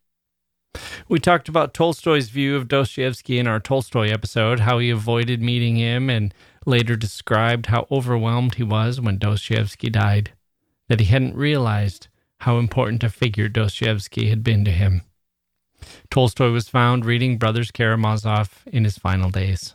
We 1.08 1.20
talked 1.20 1.50
about 1.50 1.74
Tolstoy's 1.74 2.30
view 2.30 2.56
of 2.56 2.68
Dostoevsky 2.68 3.38
in 3.38 3.48
our 3.48 3.60
Tolstoy 3.60 4.10
episode, 4.10 4.62
how 4.62 4.80
he 4.80 4.90
avoided 4.90 5.42
meeting 5.42 5.76
him, 5.76 6.10
and 6.10 6.34
later 6.66 6.96
described 6.96 7.68
how 7.68 7.88
overwhelmed 7.92 8.56
he 8.56 8.64
was 8.64 9.02
when 9.02 9.18
Dostoevsky 9.18 9.90
died, 9.90 10.32
that 10.88 11.00
he 11.00 11.08
hadn't 11.08 11.36
realized 11.36 12.08
how 12.40 12.58
important 12.58 13.04
a 13.04 13.10
figure 13.10 13.50
Dostoevsky 13.50 14.30
had 14.30 14.44
been 14.44 14.64
to 14.66 14.72
him. 14.72 15.02
Tolstoy 16.10 16.52
was 16.52 16.70
found 16.70 17.06
reading 17.06 17.38
Brothers 17.38 17.72
Karamazov 17.72 18.64
in 18.68 18.84
his 18.84 18.98
final 18.98 19.30
days. 19.30 19.74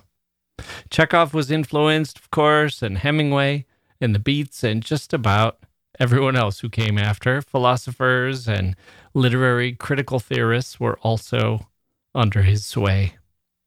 Chekhov 0.90 1.34
was 1.34 1.50
influenced, 1.50 2.18
of 2.18 2.30
course, 2.30 2.82
and 2.82 2.98
Hemingway, 2.98 3.66
and 4.00 4.14
the 4.14 4.18
Beats, 4.18 4.64
and 4.64 4.82
just 4.82 5.12
about 5.12 5.58
everyone 5.98 6.36
else 6.36 6.60
who 6.60 6.68
came 6.68 6.98
after. 6.98 7.40
Philosophers 7.42 8.48
and 8.48 8.76
literary 9.14 9.72
critical 9.72 10.20
theorists 10.20 10.78
were 10.78 10.98
also 11.00 11.68
under 12.14 12.42
his 12.42 12.64
sway. 12.64 13.14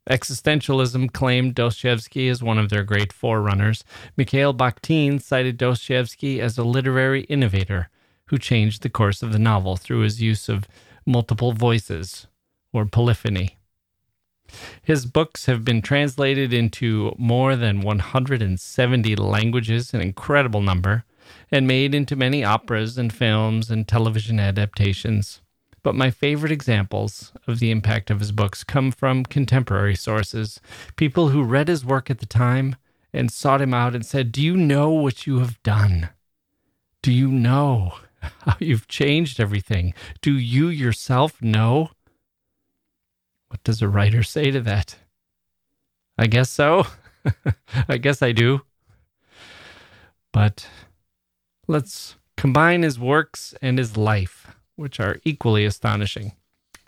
Existentialism 0.10 1.14
claimed 1.14 1.54
Dostoevsky 1.54 2.30
as 2.30 2.42
one 2.42 2.58
of 2.58 2.70
their 2.70 2.84
great 2.84 3.14
forerunners. 3.14 3.84
Mikhail 4.18 4.54
Bakhtin 4.54 5.22
cited 5.22 5.58
Dostoevsky 5.58 6.42
as 6.42 6.58
a 6.58 6.64
literary 6.64 7.22
innovator 7.24 7.90
who 8.26 8.40
changed 8.40 8.82
the 8.82 8.90
course 8.90 9.22
of 9.22 9.32
the 9.32 9.40
novel 9.40 9.76
through 9.76 10.00
his 10.00 10.22
use 10.22 10.50
of 10.50 10.68
multiple 11.06 11.52
voices 11.52 12.28
or 12.74 12.86
polyphony. 12.86 13.59
His 14.82 15.06
books 15.06 15.46
have 15.46 15.64
been 15.64 15.82
translated 15.82 16.54
into 16.54 17.14
more 17.18 17.56
than 17.56 17.82
170 17.82 19.16
languages, 19.16 19.94
an 19.94 20.02
incredible 20.02 20.62
number, 20.62 21.06
and 21.52 21.68
made 21.68 21.94
into 21.96 22.16
many 22.16 22.44
operas 22.44 22.98
and 22.98 23.14
films 23.14 23.70
and 23.70 23.88
television 23.88 24.40
adaptations. 24.40 25.42
But 25.82 25.96
my 25.96 26.12
favorite 26.12 26.52
examples 26.52 27.32
of 27.48 27.60
the 27.60 27.72
impact 27.72 28.10
of 28.10 28.20
his 28.20 28.32
books 28.32 28.64
come 28.64 28.92
from 28.92 29.24
contemporary 29.24 29.96
sources, 29.96 30.60
people 30.96 31.30
who 31.30 31.44
read 31.44 31.68
his 31.68 31.86
work 31.86 32.10
at 32.10 32.20
the 32.20 32.26
time 32.26 32.76
and 33.14 33.32
sought 33.32 33.62
him 33.62 33.74
out 33.74 33.96
and 33.96 34.06
said, 34.06 34.32
Do 34.32 34.42
you 34.42 34.58
know 34.58 34.90
what 34.90 35.26
you 35.26 35.40
have 35.40 35.62
done? 35.64 36.10
Do 37.02 37.12
you 37.12 37.30
know 37.30 37.94
how 38.22 38.58
you've 38.60 38.88
changed 38.88 39.40
everything? 39.40 39.94
Do 40.22 40.34
you 40.34 40.68
yourself 40.68 41.42
know? 41.42 41.92
What 43.50 43.64
does 43.64 43.82
a 43.82 43.90
writer 43.90 44.24
say 44.24 44.52
to 44.52 44.62
that? 44.62 44.96
I 46.18 46.28
guess 46.28 46.50
so. 46.50 46.86
I 47.88 47.98
guess 47.98 48.22
I 48.22 48.32
do. 48.32 48.62
But 50.32 50.68
let's 51.68 52.16
combine 52.38 52.84
his 52.84 53.00
works 53.00 53.54
and 53.62 53.78
his 53.78 53.98
life, 53.98 54.48
which 54.76 55.00
are 55.00 55.20
equally 55.24 55.66
astonishing. 55.66 56.34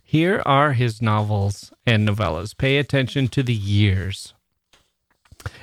Here 0.03 0.41
are 0.45 0.73
his 0.73 1.01
novels 1.01 1.71
and 1.85 2.07
novellas. 2.07 2.55
Pay 2.57 2.77
attention 2.77 3.27
to 3.29 3.41
the 3.41 3.53
years. 3.53 4.33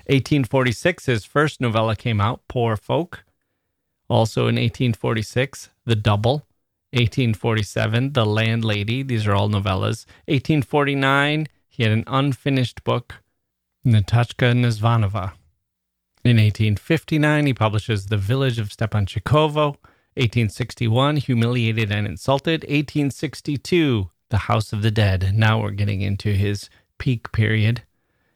1846, 0.06 1.06
his 1.06 1.24
first 1.24 1.60
novella 1.60 1.94
came 1.94 2.20
out, 2.20 2.40
Poor 2.48 2.76
Folk. 2.76 3.24
Also 4.08 4.42
in 4.42 4.56
1846, 4.56 5.68
The 5.84 5.94
Double. 5.94 6.47
1847, 6.92 8.14
The 8.14 8.24
Landlady. 8.24 9.02
These 9.02 9.26
are 9.26 9.34
all 9.34 9.48
novellas. 9.48 10.06
1849, 10.26 11.46
he 11.68 11.82
had 11.82 11.92
an 11.92 12.04
unfinished 12.06 12.82
book, 12.82 13.16
Netochka 13.86 14.54
Nezvanova. 14.54 15.32
In 16.24 16.36
1859, 16.36 17.46
he 17.46 17.54
publishes 17.54 18.06
The 18.06 18.16
Village 18.16 18.58
of 18.58 18.70
Stepanchikovo. 18.70 19.76
1861, 20.16 21.18
Humiliated 21.18 21.92
and 21.92 22.06
Insulted. 22.06 22.62
1862, 22.62 24.10
The 24.30 24.38
House 24.38 24.72
of 24.72 24.82
the 24.82 24.90
Dead. 24.90 25.32
Now 25.34 25.60
we're 25.60 25.70
getting 25.70 26.00
into 26.00 26.30
his 26.30 26.68
peak 26.98 27.30
period. 27.32 27.82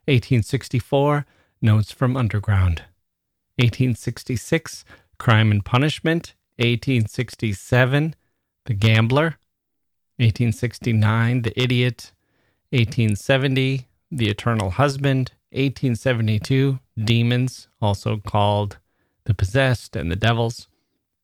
1864, 0.06 1.26
Notes 1.60 1.90
from 1.90 2.16
Underground. 2.16 2.82
1866, 3.56 4.84
Crime 5.18 5.50
and 5.50 5.64
Punishment. 5.64 6.34
1867, 6.58 8.14
The 8.66 8.74
Gambler. 8.74 9.36
1869, 10.18 11.42
The 11.42 11.60
Idiot. 11.60 12.12
1870, 12.70 13.86
The 14.10 14.28
Eternal 14.28 14.70
Husband. 14.70 15.32
1872, 15.50 16.78
Demons, 16.96 17.68
also 17.80 18.16
called 18.16 18.78
The 19.24 19.34
Possessed 19.34 19.96
and 19.96 20.10
the 20.10 20.16
Devils. 20.16 20.68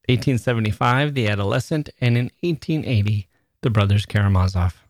1875, 0.08 1.14
The 1.14 1.28
Adolescent. 1.28 1.90
And 2.00 2.18
in 2.18 2.30
1880, 2.40 3.28
The 3.62 3.70
Brothers 3.70 4.06
Karamazov. 4.06 4.84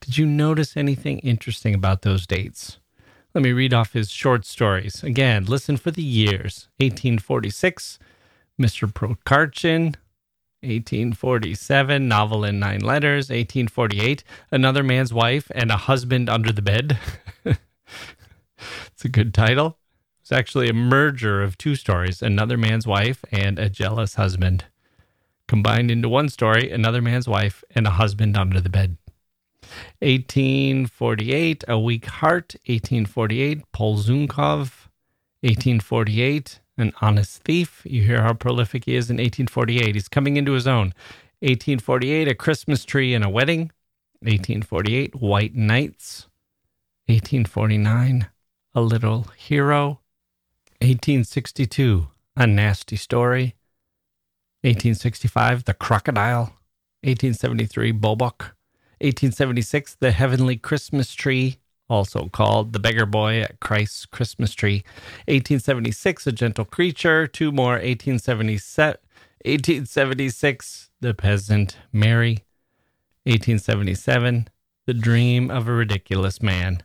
Did 0.00 0.18
you 0.18 0.26
notice 0.26 0.76
anything 0.76 1.18
interesting 1.20 1.74
about 1.74 2.02
those 2.02 2.26
dates? 2.26 2.78
Let 3.34 3.42
me 3.42 3.52
read 3.52 3.74
off 3.74 3.92
his 3.92 4.10
short 4.10 4.46
stories. 4.46 5.02
Again, 5.02 5.44
listen 5.44 5.76
for 5.76 5.90
the 5.90 6.02
years 6.02 6.68
1846, 6.78 7.98
Mr. 8.60 8.90
Prokharchin. 8.92 9.96
1847, 10.66 12.08
Novel 12.08 12.44
in 12.44 12.58
Nine 12.58 12.80
Letters. 12.80 13.30
1848, 13.30 14.24
Another 14.50 14.82
Man's 14.82 15.12
Wife 15.12 15.50
and 15.54 15.70
a 15.70 15.76
Husband 15.76 16.28
Under 16.28 16.52
the 16.52 16.62
Bed. 16.62 16.98
it's 17.44 19.04
a 19.04 19.08
good 19.08 19.32
title. 19.32 19.78
It's 20.20 20.32
actually 20.32 20.68
a 20.68 20.74
merger 20.74 21.42
of 21.42 21.56
two 21.56 21.76
stories 21.76 22.20
Another 22.20 22.56
Man's 22.56 22.86
Wife 22.86 23.24
and 23.30 23.58
A 23.58 23.70
Jealous 23.70 24.14
Husband. 24.14 24.64
Combined 25.46 25.90
into 25.90 26.08
one 26.08 26.28
story 26.28 26.70
Another 26.70 27.00
Man's 27.00 27.28
Wife 27.28 27.62
and 27.74 27.86
a 27.86 27.90
Husband 27.90 28.36
Under 28.36 28.60
the 28.60 28.68
Bed. 28.68 28.96
1848, 30.00 31.64
A 31.68 31.78
Weak 31.78 32.06
Heart. 32.06 32.56
1848, 32.66 33.62
Polzunkov. 33.72 34.88
1848, 35.42 36.60
An 36.78 36.92
Honest 37.00 37.42
Thief. 37.42 37.82
You 37.84 38.02
hear 38.02 38.22
how 38.22 38.34
prolific 38.34 38.84
he 38.84 38.96
is 38.96 39.10
in 39.10 39.16
1848. 39.16 39.94
He's 39.94 40.08
coming 40.08 40.36
into 40.36 40.52
his 40.52 40.66
own. 40.66 40.92
1848, 41.40 42.28
A 42.28 42.34
Christmas 42.34 42.84
Tree 42.84 43.14
and 43.14 43.24
a 43.24 43.28
Wedding. 43.28 43.70
1848, 44.20 45.14
White 45.16 45.54
Nights. 45.54 46.28
1849, 47.06 48.28
A 48.74 48.80
Little 48.80 49.28
Hero. 49.36 50.00
1862, 50.80 52.08
A 52.36 52.46
Nasty 52.46 52.96
Story. 52.96 53.54
1865, 54.62 55.64
The 55.64 55.74
Crocodile. 55.74 56.54
1873, 57.02 57.92
Bobok. 57.92 58.52
1876, 59.00 59.96
The 60.00 60.10
Heavenly 60.10 60.56
Christmas 60.56 61.14
Tree, 61.14 61.58
also 61.88 62.28
called 62.28 62.72
The 62.72 62.78
Beggar 62.78 63.06
Boy 63.06 63.40
at 63.40 63.60
Christ's 63.60 64.06
Christmas 64.06 64.54
Tree. 64.54 64.84
1876, 65.26 66.26
A 66.26 66.32
Gentle 66.32 66.64
Creature. 66.64 67.28
Two 67.28 67.52
more, 67.52 67.72
1877, 67.72 68.98
1876, 69.44 70.90
The 71.00 71.14
Peasant 71.14 71.76
Mary. 71.92 72.44
1877, 73.24 74.48
The 74.86 74.94
Dream 74.94 75.50
of 75.50 75.68
a 75.68 75.72
Ridiculous 75.72 76.42
Man. 76.42 76.82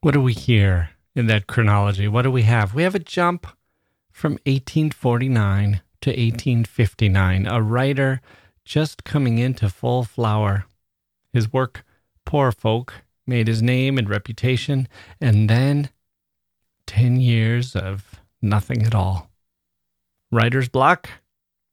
What 0.00 0.14
do 0.14 0.20
we 0.20 0.32
hear 0.32 0.90
in 1.14 1.26
that 1.26 1.46
chronology? 1.46 2.08
What 2.08 2.22
do 2.22 2.30
we 2.30 2.42
have? 2.42 2.74
We 2.74 2.82
have 2.82 2.94
a 2.94 3.00
jump 3.00 3.46
from 4.10 4.32
1849 4.44 5.80
to 6.02 6.10
1859, 6.10 7.46
a 7.46 7.62
writer 7.62 8.20
just 8.64 9.04
coming 9.04 9.38
into 9.38 9.68
full 9.68 10.04
flower. 10.04 10.66
His 11.32 11.52
work, 11.52 11.84
Poor 12.24 12.52
Folk, 12.52 13.03
made 13.26 13.48
his 13.48 13.62
name 13.62 13.98
and 13.98 14.08
reputation, 14.08 14.88
and 15.20 15.48
then 15.48 15.90
10 16.86 17.20
years 17.20 17.74
of 17.74 18.20
nothing 18.42 18.82
at 18.84 18.94
all. 18.94 19.30
Writer's 20.30 20.68
block? 20.68 21.08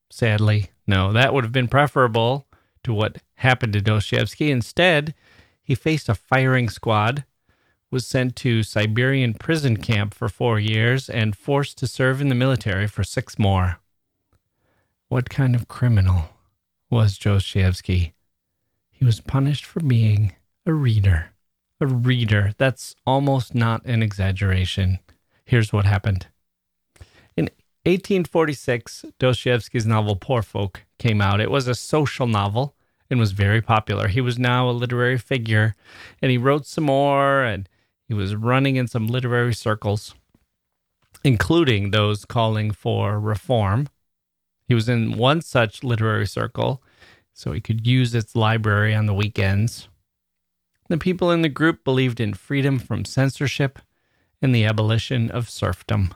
Sadly, 0.09 0.71
no. 0.85 1.11
That 1.11 1.33
would 1.33 1.43
have 1.43 1.53
been 1.53 1.67
preferable 1.67 2.47
to 2.83 2.93
what 2.93 3.17
happened 3.35 3.73
to 3.73 3.81
Dostoevsky. 3.81 4.51
Instead, 4.51 5.13
he 5.61 5.75
faced 5.75 6.09
a 6.09 6.15
firing 6.15 6.69
squad, 6.69 7.25
was 7.89 8.05
sent 8.05 8.35
to 8.37 8.63
Siberian 8.63 9.33
prison 9.33 9.77
camp 9.77 10.13
for 10.13 10.29
four 10.29 10.59
years, 10.59 11.09
and 11.09 11.35
forced 11.35 11.77
to 11.79 11.87
serve 11.87 12.21
in 12.21 12.29
the 12.29 12.35
military 12.35 12.87
for 12.87 13.03
six 13.03 13.37
more. 13.37 13.79
What 15.09 15.29
kind 15.29 15.55
of 15.55 15.67
criminal 15.67 16.29
was 16.89 17.17
Dostoevsky? 17.17 18.13
He 18.91 19.03
was 19.03 19.19
punished 19.19 19.65
for 19.65 19.81
being 19.81 20.33
a 20.65 20.73
reader. 20.73 21.30
A 21.81 21.87
reader. 21.87 22.53
That's 22.59 22.95
almost 23.07 23.55
not 23.55 23.83
an 23.85 24.03
exaggeration. 24.03 24.99
Here's 25.43 25.73
what 25.73 25.85
happened. 25.85 26.27
In 27.35 27.45
1846, 27.85 29.05
Dostoevsky's 29.17 29.87
novel 29.87 30.15
Poor 30.15 30.43
Folk 30.43 30.83
came 30.99 31.21
out. 31.21 31.41
It 31.41 31.49
was 31.49 31.67
a 31.67 31.73
social 31.73 32.27
novel 32.27 32.75
and 33.09 33.19
was 33.19 33.31
very 33.31 33.63
popular. 33.63 34.09
He 34.09 34.21
was 34.21 34.37
now 34.37 34.69
a 34.69 34.71
literary 34.71 35.17
figure 35.17 35.75
and 36.21 36.29
he 36.29 36.37
wrote 36.37 36.67
some 36.67 36.83
more 36.83 37.43
and 37.43 37.67
he 38.07 38.13
was 38.13 38.35
running 38.35 38.75
in 38.75 38.87
some 38.87 39.07
literary 39.07 39.55
circles, 39.55 40.13
including 41.23 41.89
those 41.89 42.25
calling 42.25 42.69
for 42.69 43.19
reform. 43.19 43.87
He 44.67 44.75
was 44.75 44.87
in 44.87 45.17
one 45.17 45.41
such 45.41 45.83
literary 45.83 46.27
circle, 46.27 46.83
so 47.33 47.53
he 47.53 47.59
could 47.59 47.87
use 47.87 48.13
its 48.13 48.35
library 48.35 48.93
on 48.93 49.07
the 49.07 49.15
weekends. 49.15 49.87
The 50.91 50.97
people 50.97 51.31
in 51.31 51.41
the 51.41 51.47
group 51.47 51.85
believed 51.85 52.19
in 52.19 52.33
freedom 52.33 52.77
from 52.77 53.05
censorship 53.05 53.79
and 54.41 54.53
the 54.53 54.65
abolition 54.65 55.31
of 55.31 55.49
serfdom, 55.49 56.13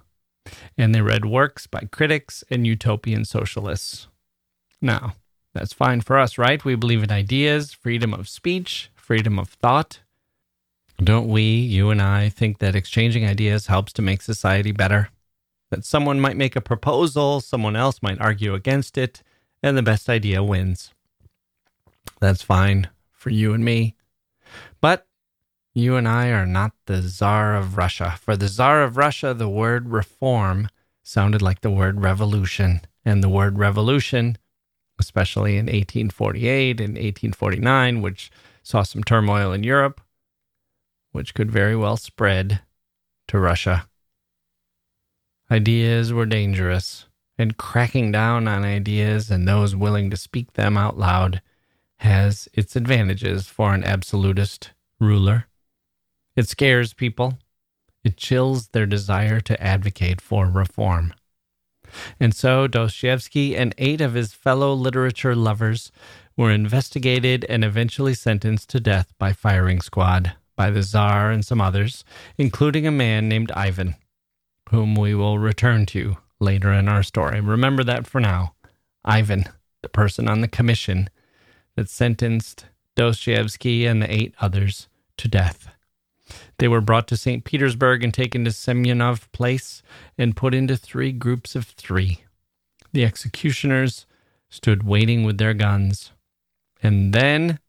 and 0.78 0.94
they 0.94 1.00
read 1.00 1.24
works 1.24 1.66
by 1.66 1.88
critics 1.94 2.44
and 2.50 2.68
utopian 2.68 3.24
socialists. 3.24 4.10
Now, 4.82 5.14
that's 5.54 5.72
fine 5.72 6.02
for 6.02 6.20
us, 6.20 6.38
right? 6.38 6.66
We 6.66 6.76
believe 6.76 7.04
in 7.04 7.10
ideas, 7.10 7.72
freedom 7.72 8.14
of 8.14 8.28
speech, 8.28 8.92
freedom 8.96 9.40
of 9.40 9.48
thought. 9.48 10.02
Don't 11.02 11.30
we, 11.30 11.44
you 11.44 11.90
and 11.90 12.02
I, 12.02 12.28
think 12.28 12.58
that 12.58 12.76
exchanging 12.76 13.26
ideas 13.26 13.68
helps 13.68 13.94
to 13.94 14.02
make 14.02 14.22
society 14.22 14.74
better? 14.74 15.08
That 15.72 15.86
someone 15.86 16.20
might 16.20 16.36
make 16.36 16.58
a 16.58 16.60
proposal, 16.60 17.40
someone 17.40 17.78
else 17.78 18.04
might 18.04 18.20
argue 18.20 18.54
against 18.54 18.98
it, 18.98 19.24
and 19.64 19.78
the 19.78 19.82
best 19.82 20.10
idea 20.10 20.44
wins. 20.44 20.94
That's 22.20 22.42
fine 22.42 22.90
for 23.14 23.30
you 23.30 23.54
and 23.54 23.64
me. 23.64 23.96
You 25.76 25.98
and 25.98 26.08
I 26.08 26.30
are 26.30 26.48
not 26.48 26.72
the 26.88 27.02
Tsar 27.02 27.56
of 27.56 27.78
Russia. 27.78 28.18
For 28.20 28.36
the 28.36 28.48
Tsar 28.48 28.82
of 28.82 28.98
Russia, 28.98 29.36
the 29.36 29.50
word 29.50 29.90
reform 29.90 30.70
sounded 31.04 31.44
like 31.44 31.62
the 31.62 31.70
word 31.70 32.02
revolution. 32.02 32.82
And 33.04 33.22
the 33.22 33.30
word 33.30 33.60
revolution 33.60 34.40
especially 35.00 35.54
in 35.54 35.66
1848 35.66 36.80
and 36.80 36.94
1849, 36.94 38.02
which 38.02 38.32
saw 38.64 38.84
some 38.84 39.04
turmoil 39.04 39.52
in 39.52 39.64
Europe, 39.64 40.02
which 41.12 41.34
could 41.34 41.52
very 41.52 41.76
well 41.76 41.98
spread 41.98 42.62
to 43.28 43.40
Russia. 43.40 43.88
Ideas 45.52 46.12
were 46.12 46.26
dangerous, 46.26 47.06
and 47.38 47.58
cracking 47.58 48.12
down 48.12 48.48
on 48.48 48.64
ideas 48.64 49.30
and 49.30 49.48
those 49.48 49.76
willing 49.76 50.10
to 50.10 50.18
speak 50.18 50.54
them 50.54 50.78
out 50.78 50.98
loud 50.98 51.42
has 51.98 52.48
its 52.54 52.76
advantages 52.76 53.48
for 53.48 53.74
an 53.74 53.84
absolutist 53.84 54.72
ruler. 55.00 55.48
It 56.36 56.48
scares 56.48 56.94
people, 56.94 57.40
it 58.04 58.18
chills 58.18 58.68
their 58.70 58.86
desire 58.86 59.40
to 59.42 59.62
advocate 59.62 60.22
for 60.22 60.48
reform. 60.48 61.14
And 62.20 62.36
so 62.36 62.68
Dostoevsky 62.68 63.56
and 63.56 63.74
eight 63.78 64.02
of 64.02 64.14
his 64.14 64.34
fellow 64.34 64.74
literature 64.74 65.36
lovers 65.36 65.92
were 66.38 66.52
investigated 66.52 67.46
and 67.48 67.64
eventually 67.64 68.14
sentenced 68.14 68.70
to 68.70 68.80
death 68.80 69.14
by 69.18 69.34
firing 69.34 69.82
squad 69.82 70.34
by 70.56 70.70
the 70.70 70.84
Tsar 70.84 71.32
and 71.32 71.46
some 71.46 71.62
others, 71.62 72.04
including 72.38 72.86
a 72.86 72.92
man 72.92 73.28
named 73.30 73.52
Ivan, 73.52 73.96
whom 74.70 74.96
we 74.96 75.16
will 75.16 75.40
return 75.40 75.86
to 75.88 76.18
later 76.40 76.72
in 76.74 76.88
our 76.88 77.04
story. 77.04 77.40
Remember 77.40 77.84
that 77.84 78.08
for 78.08 78.20
now. 78.20 78.54
Ivan, 79.04 79.46
the 79.82 79.90
person 79.90 80.28
on 80.28 80.42
the 80.42 80.48
commission 80.48 81.10
that 81.76 81.90
sentenced 81.90 82.66
Dostoevsky 82.96 83.86
and 83.86 84.02
the 84.02 84.12
eight 84.12 84.34
others 84.40 84.88
to 85.18 85.28
death. 85.28 85.70
They 86.58 86.68
were 86.68 86.82
brought 86.82 87.08
to 87.10 87.18
St. 87.18 87.44
Petersburg 87.44 88.04
and 88.04 88.14
taken 88.14 88.46
to 88.46 88.52
Semyonov 88.52 89.32
Place 89.32 89.84
and 90.18 90.36
put 90.36 90.54
into 90.54 90.78
three 90.78 91.12
groups 91.12 91.56
of 91.56 91.66
three. 91.66 92.22
The 92.94 93.06
executioners 93.06 94.06
stood 94.50 94.84
waiting 94.84 95.24
with 95.24 95.38
their 95.38 95.54
guns. 95.54 96.12
And 96.82 97.14
then, 97.14 97.60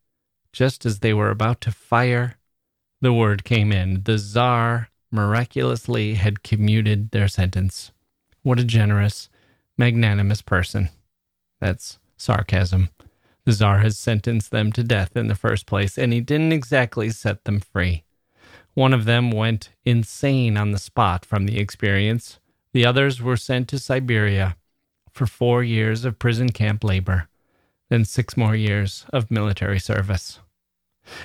just 0.52 0.86
as 0.86 1.00
they 1.00 1.12
were 1.12 1.30
about 1.30 1.60
to 1.62 1.72
fire, 1.72 2.36
the 3.00 3.12
word 3.12 3.44
came 3.44 3.72
in. 3.72 4.02
The 4.04 4.18
Tsar 4.18 4.88
miraculously 5.10 6.14
had 6.14 6.42
commuted 6.42 7.10
their 7.10 7.28
sentence. 7.28 7.92
What 8.42 8.60
a 8.60 8.64
generous, 8.64 9.28
magnanimous 9.76 10.42
person. 10.42 10.90
That's 11.60 11.98
sarcasm. 12.16 12.90
The 13.44 13.52
Tsar 13.52 13.78
has 13.78 13.98
sentenced 13.98 14.50
them 14.50 14.72
to 14.72 14.82
death 14.82 15.16
in 15.16 15.28
the 15.28 15.34
first 15.34 15.66
place, 15.66 15.98
and 15.98 16.12
he 16.12 16.20
didn't 16.20 16.52
exactly 16.52 17.10
set 17.10 17.44
them 17.44 17.60
free. 17.60 18.04
One 18.76 18.92
of 18.92 19.06
them 19.06 19.30
went 19.30 19.70
insane 19.86 20.58
on 20.58 20.72
the 20.72 20.78
spot 20.78 21.24
from 21.24 21.46
the 21.46 21.58
experience. 21.58 22.40
The 22.74 22.84
others 22.84 23.22
were 23.22 23.38
sent 23.38 23.68
to 23.68 23.78
Siberia 23.78 24.58
for 25.10 25.26
four 25.26 25.64
years 25.64 26.04
of 26.04 26.18
prison 26.18 26.50
camp 26.50 26.84
labor, 26.84 27.26
then 27.88 28.04
six 28.04 28.36
more 28.36 28.54
years 28.54 29.06
of 29.14 29.30
military 29.30 29.78
service. 29.78 30.40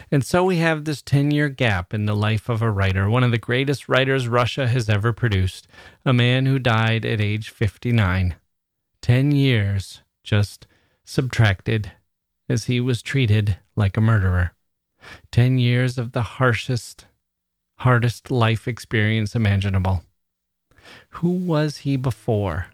And 0.10 0.24
so 0.24 0.46
we 0.46 0.60
have 0.60 0.86
this 0.86 1.02
10 1.02 1.32
year 1.32 1.50
gap 1.50 1.94
in 1.94 2.06
the 2.06 2.16
life 2.16 2.48
of 2.48 2.62
a 2.62 2.72
writer, 2.72 3.10
one 3.10 3.26
of 3.26 3.32
the 3.32 3.38
greatest 3.38 3.90
writers 3.90 4.30
Russia 4.30 4.70
has 4.70 4.88
ever 4.88 5.12
produced, 5.12 5.68
a 6.06 6.14
man 6.14 6.46
who 6.46 6.58
died 6.58 7.06
at 7.06 7.20
age 7.20 7.50
59. 7.50 8.36
10 9.02 9.32
years 9.34 10.04
just 10.24 10.68
subtracted 11.04 11.92
as 12.48 12.66
he 12.66 12.80
was 12.80 13.02
treated 13.02 13.58
like 13.76 13.98
a 13.98 14.02
murderer. 14.02 14.54
10 15.34 15.58
years 15.58 15.98
of 15.98 16.14
the 16.14 16.22
harshest, 16.22 17.08
hardest 17.82 18.30
life 18.30 18.68
experience 18.68 19.36
imaginable. 19.36 20.04
Who 21.10 21.32
was 21.32 21.78
he 21.78 21.98
before? 21.98 22.68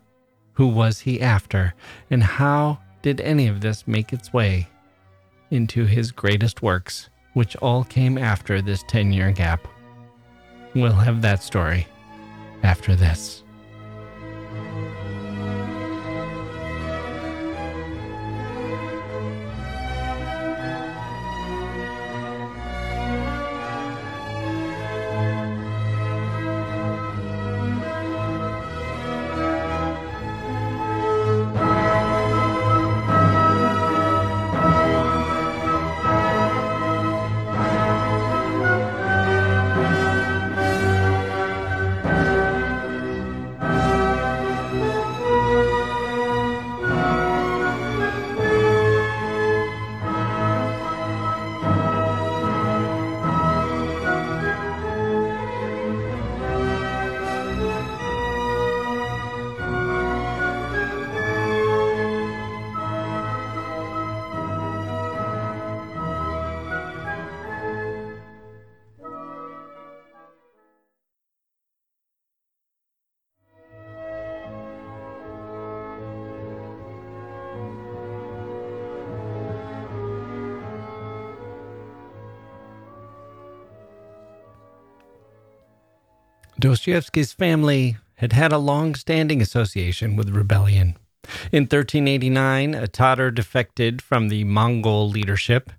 Who 0.56 0.68
was 0.68 1.00
he 1.00 1.22
after? 1.22 1.76
And 2.12 2.22
how 2.22 2.80
did 3.04 3.22
any 3.22 3.48
of 3.48 3.62
this 3.62 3.88
make 3.88 4.12
its 4.12 4.34
way 4.34 4.68
into 5.50 5.86
his 5.86 6.12
greatest 6.12 6.62
works, 6.62 7.10
which 7.36 7.56
all 7.58 7.86
came 7.86 8.18
after 8.18 8.62
this 8.62 8.84
10 8.90 9.14
year 9.14 9.32
gap? 9.32 9.66
We'll 10.76 10.92
have 10.92 11.22
that 11.22 11.42
story 11.42 11.88
after 12.64 12.94
this. 12.94 13.44
Dostoevsky's 86.88 87.34
family 87.34 87.98
had 88.16 88.32
had 88.32 88.54
a 88.54 88.58
long 88.58 88.96
standing 88.96 89.42
association 89.42 90.16
with 90.16 90.30
rebellion. 90.30 90.96
In 91.52 91.64
1389, 91.64 92.74
a 92.74 92.88
Tatar 92.88 93.30
defected 93.30 94.02
from 94.02 94.30
the 94.30 94.46
Mongol 94.46 95.10
leadership 95.10 95.70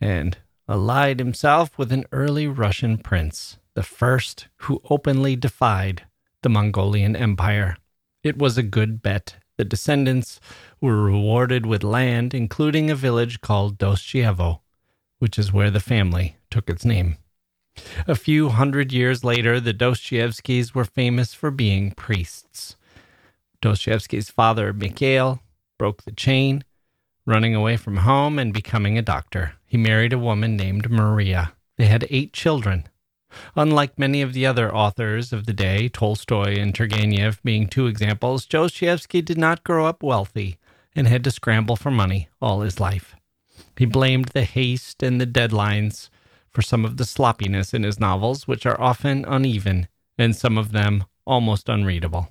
and 0.00 0.38
allied 0.68 1.18
himself 1.18 1.76
with 1.76 1.90
an 1.90 2.04
early 2.12 2.46
Russian 2.46 2.96
prince, 2.96 3.58
the 3.74 3.82
first 3.82 4.46
who 4.58 4.80
openly 4.88 5.34
defied 5.34 6.04
the 6.44 6.48
Mongolian 6.48 7.16
Empire. 7.16 7.76
It 8.22 8.38
was 8.38 8.56
a 8.56 8.62
good 8.62 9.02
bet. 9.02 9.34
The 9.56 9.64
descendants 9.64 10.38
were 10.80 11.02
rewarded 11.02 11.66
with 11.66 11.82
land, 11.82 12.34
including 12.34 12.88
a 12.88 12.94
village 12.94 13.40
called 13.40 13.78
Dostoyevo, 13.78 14.60
which 15.18 15.40
is 15.40 15.52
where 15.52 15.72
the 15.72 15.80
family 15.80 16.36
took 16.50 16.70
its 16.70 16.84
name. 16.84 17.16
A 18.06 18.14
few 18.14 18.48
hundred 18.48 18.92
years 18.92 19.24
later, 19.24 19.60
the 19.60 19.74
Dostoevskys 19.74 20.74
were 20.74 20.84
famous 20.84 21.34
for 21.34 21.50
being 21.50 21.92
priests. 21.92 22.76
Dostoevsky's 23.60 24.30
father, 24.30 24.72
Mikhail, 24.72 25.40
broke 25.78 26.04
the 26.04 26.12
chain, 26.12 26.64
running 27.26 27.54
away 27.54 27.76
from 27.76 27.98
home 27.98 28.38
and 28.38 28.52
becoming 28.52 28.96
a 28.96 29.02
doctor. 29.02 29.54
He 29.66 29.76
married 29.76 30.12
a 30.12 30.18
woman 30.18 30.56
named 30.56 30.90
Maria. 30.90 31.52
They 31.76 31.86
had 31.86 32.06
eight 32.10 32.32
children. 32.32 32.88
Unlike 33.54 33.98
many 33.98 34.22
of 34.22 34.32
the 34.32 34.44
other 34.44 34.74
authors 34.74 35.32
of 35.32 35.46
the 35.46 35.52
day, 35.52 35.88
Tolstoy 35.88 36.58
and 36.58 36.74
Turgenev 36.74 37.40
being 37.44 37.68
two 37.68 37.86
examples, 37.86 38.46
Dostoevsky 38.46 39.22
did 39.22 39.38
not 39.38 39.62
grow 39.62 39.86
up 39.86 40.02
wealthy 40.02 40.58
and 40.96 41.06
had 41.06 41.22
to 41.24 41.30
scramble 41.30 41.76
for 41.76 41.90
money 41.90 42.28
all 42.40 42.62
his 42.62 42.80
life. 42.80 43.14
He 43.76 43.86
blamed 43.86 44.28
the 44.28 44.44
haste 44.44 45.02
and 45.02 45.20
the 45.20 45.26
deadlines 45.26 46.10
for 46.50 46.62
some 46.62 46.84
of 46.84 46.96
the 46.96 47.04
sloppiness 47.04 47.72
in 47.72 47.82
his 47.82 48.00
novels, 48.00 48.48
which 48.48 48.66
are 48.66 48.80
often 48.80 49.24
uneven 49.26 49.88
and 50.18 50.36
some 50.36 50.58
of 50.58 50.72
them 50.72 51.04
almost 51.26 51.68
unreadable. 51.68 52.28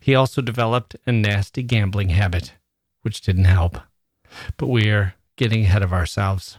He 0.00 0.14
also 0.14 0.40
developed 0.40 0.96
a 1.06 1.12
nasty 1.12 1.62
gambling 1.62 2.10
habit, 2.10 2.54
which 3.02 3.20
didn't 3.20 3.44
help. 3.44 3.78
But 4.56 4.68
we're 4.68 5.14
getting 5.36 5.64
ahead 5.64 5.82
of 5.82 5.92
ourselves. 5.92 6.58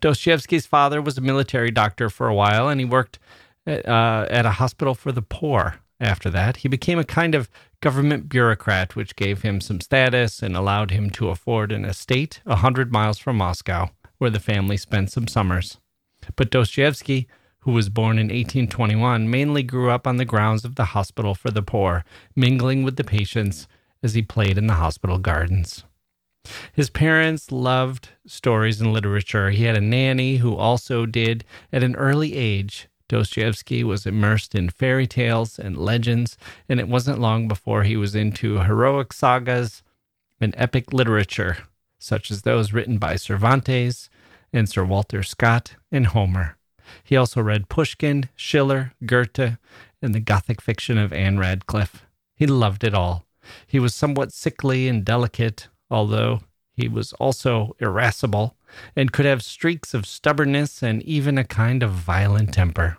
Dostoevsky's 0.00 0.66
father 0.66 1.02
was 1.02 1.18
a 1.18 1.22
military 1.22 1.70
doctor 1.70 2.08
for 2.08 2.28
a 2.28 2.34
while, 2.34 2.68
and 2.68 2.80
he 2.80 2.84
worked 2.84 3.18
at, 3.66 3.86
uh, 3.88 4.26
at 4.30 4.46
a 4.46 4.52
hospital 4.52 4.94
for 4.94 5.12
the 5.12 5.22
poor. 5.22 5.76
After 6.00 6.28
that, 6.30 6.58
he 6.58 6.68
became 6.68 6.98
a 6.98 7.04
kind 7.04 7.34
of 7.34 7.48
government 7.80 8.28
bureaucrat, 8.28 8.96
which 8.96 9.16
gave 9.16 9.42
him 9.42 9.60
some 9.60 9.80
status 9.80 10.42
and 10.42 10.56
allowed 10.56 10.90
him 10.90 11.10
to 11.10 11.28
afford 11.28 11.72
an 11.72 11.84
estate 11.84 12.40
a 12.46 12.56
hundred 12.56 12.92
miles 12.92 13.18
from 13.18 13.36
Moscow, 13.36 13.90
where 14.18 14.30
the 14.30 14.40
family 14.40 14.76
spent 14.76 15.10
some 15.10 15.28
summers. 15.28 15.78
But 16.36 16.50
Dostoevsky, 16.50 17.28
who 17.60 17.72
was 17.72 17.88
born 17.88 18.18
in 18.18 18.26
1821, 18.26 19.30
mainly 19.30 19.62
grew 19.62 19.90
up 19.90 20.06
on 20.06 20.16
the 20.16 20.24
grounds 20.24 20.64
of 20.64 20.74
the 20.74 20.86
hospital 20.86 21.34
for 21.34 21.50
the 21.50 21.62
poor, 21.62 22.04
mingling 22.36 22.82
with 22.82 22.96
the 22.96 23.04
patients 23.04 23.66
as 24.02 24.14
he 24.14 24.22
played 24.22 24.58
in 24.58 24.66
the 24.66 24.74
hospital 24.74 25.18
gardens. 25.18 25.84
His 26.72 26.90
parents 26.90 27.50
loved 27.50 28.10
stories 28.26 28.80
and 28.80 28.92
literature. 28.92 29.50
He 29.50 29.64
had 29.64 29.76
a 29.76 29.80
nanny 29.80 30.36
who 30.36 30.54
also 30.54 31.06
did. 31.06 31.44
At 31.72 31.82
an 31.82 31.96
early 31.96 32.34
age, 32.34 32.88
Dostoevsky 33.08 33.82
was 33.82 34.06
immersed 34.06 34.54
in 34.54 34.68
fairy 34.68 35.06
tales 35.06 35.58
and 35.58 35.76
legends, 35.76 36.36
and 36.68 36.78
it 36.80 36.88
wasn't 36.88 37.18
long 37.18 37.48
before 37.48 37.84
he 37.84 37.96
was 37.96 38.14
into 38.14 38.60
heroic 38.60 39.12
sagas 39.12 39.82
and 40.40 40.54
epic 40.58 40.92
literature, 40.92 41.58
such 41.98 42.30
as 42.30 42.42
those 42.42 42.72
written 42.72 42.98
by 42.98 43.16
Cervantes 43.16 44.10
and 44.54 44.68
Sir 44.68 44.84
Walter 44.84 45.22
Scott 45.24 45.74
and 45.90 46.06
Homer. 46.06 46.56
He 47.02 47.16
also 47.16 47.42
read 47.42 47.68
Pushkin, 47.68 48.28
Schiller, 48.36 48.92
Goethe, 49.04 49.58
and 50.00 50.14
the 50.14 50.20
Gothic 50.20 50.60
fiction 50.62 50.96
of 50.96 51.12
Ann 51.12 51.38
Radcliffe. 51.38 52.06
He 52.36 52.46
loved 52.46 52.84
it 52.84 52.94
all. 52.94 53.26
He 53.66 53.78
was 53.78 53.94
somewhat 53.94 54.32
sickly 54.32 54.88
and 54.88 55.04
delicate, 55.04 55.68
although 55.90 56.40
he 56.72 56.88
was 56.88 57.12
also 57.14 57.74
irascible 57.80 58.56
and 58.94 59.12
could 59.12 59.26
have 59.26 59.42
streaks 59.42 59.92
of 59.92 60.06
stubbornness 60.06 60.82
and 60.82 61.02
even 61.02 61.36
a 61.36 61.44
kind 61.44 61.82
of 61.82 61.90
violent 61.90 62.54
temper. 62.54 62.98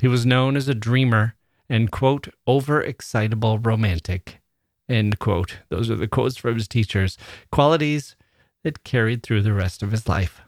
He 0.00 0.08
was 0.08 0.26
known 0.26 0.56
as 0.56 0.68
a 0.68 0.74
dreamer 0.74 1.34
and, 1.68 1.90
quote, 1.90 2.28
overexcitable 2.46 3.64
romantic, 3.64 4.40
end 4.88 5.18
quote. 5.18 5.58
Those 5.68 5.90
are 5.90 5.96
the 5.96 6.08
quotes 6.08 6.36
from 6.36 6.54
his 6.54 6.68
teachers, 6.68 7.18
qualities 7.52 8.16
that 8.64 8.84
carried 8.84 9.22
through 9.22 9.42
the 9.42 9.52
rest 9.52 9.82
of 9.82 9.90
his 9.90 10.08
life. 10.08 10.42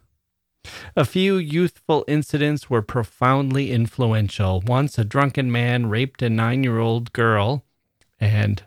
A 0.97 1.05
few 1.05 1.37
youthful 1.37 2.05
incidents 2.07 2.69
were 2.69 2.83
profoundly 2.83 3.71
influential. 3.71 4.63
Once 4.67 4.99
a 4.99 5.05
drunken 5.05 5.51
man 5.51 5.89
raped 5.89 6.23
a 6.23 6.31
nine 6.31 6.65
year 6.65 6.79
old 6.79 7.13
girl, 7.13 7.65
and 8.19 8.63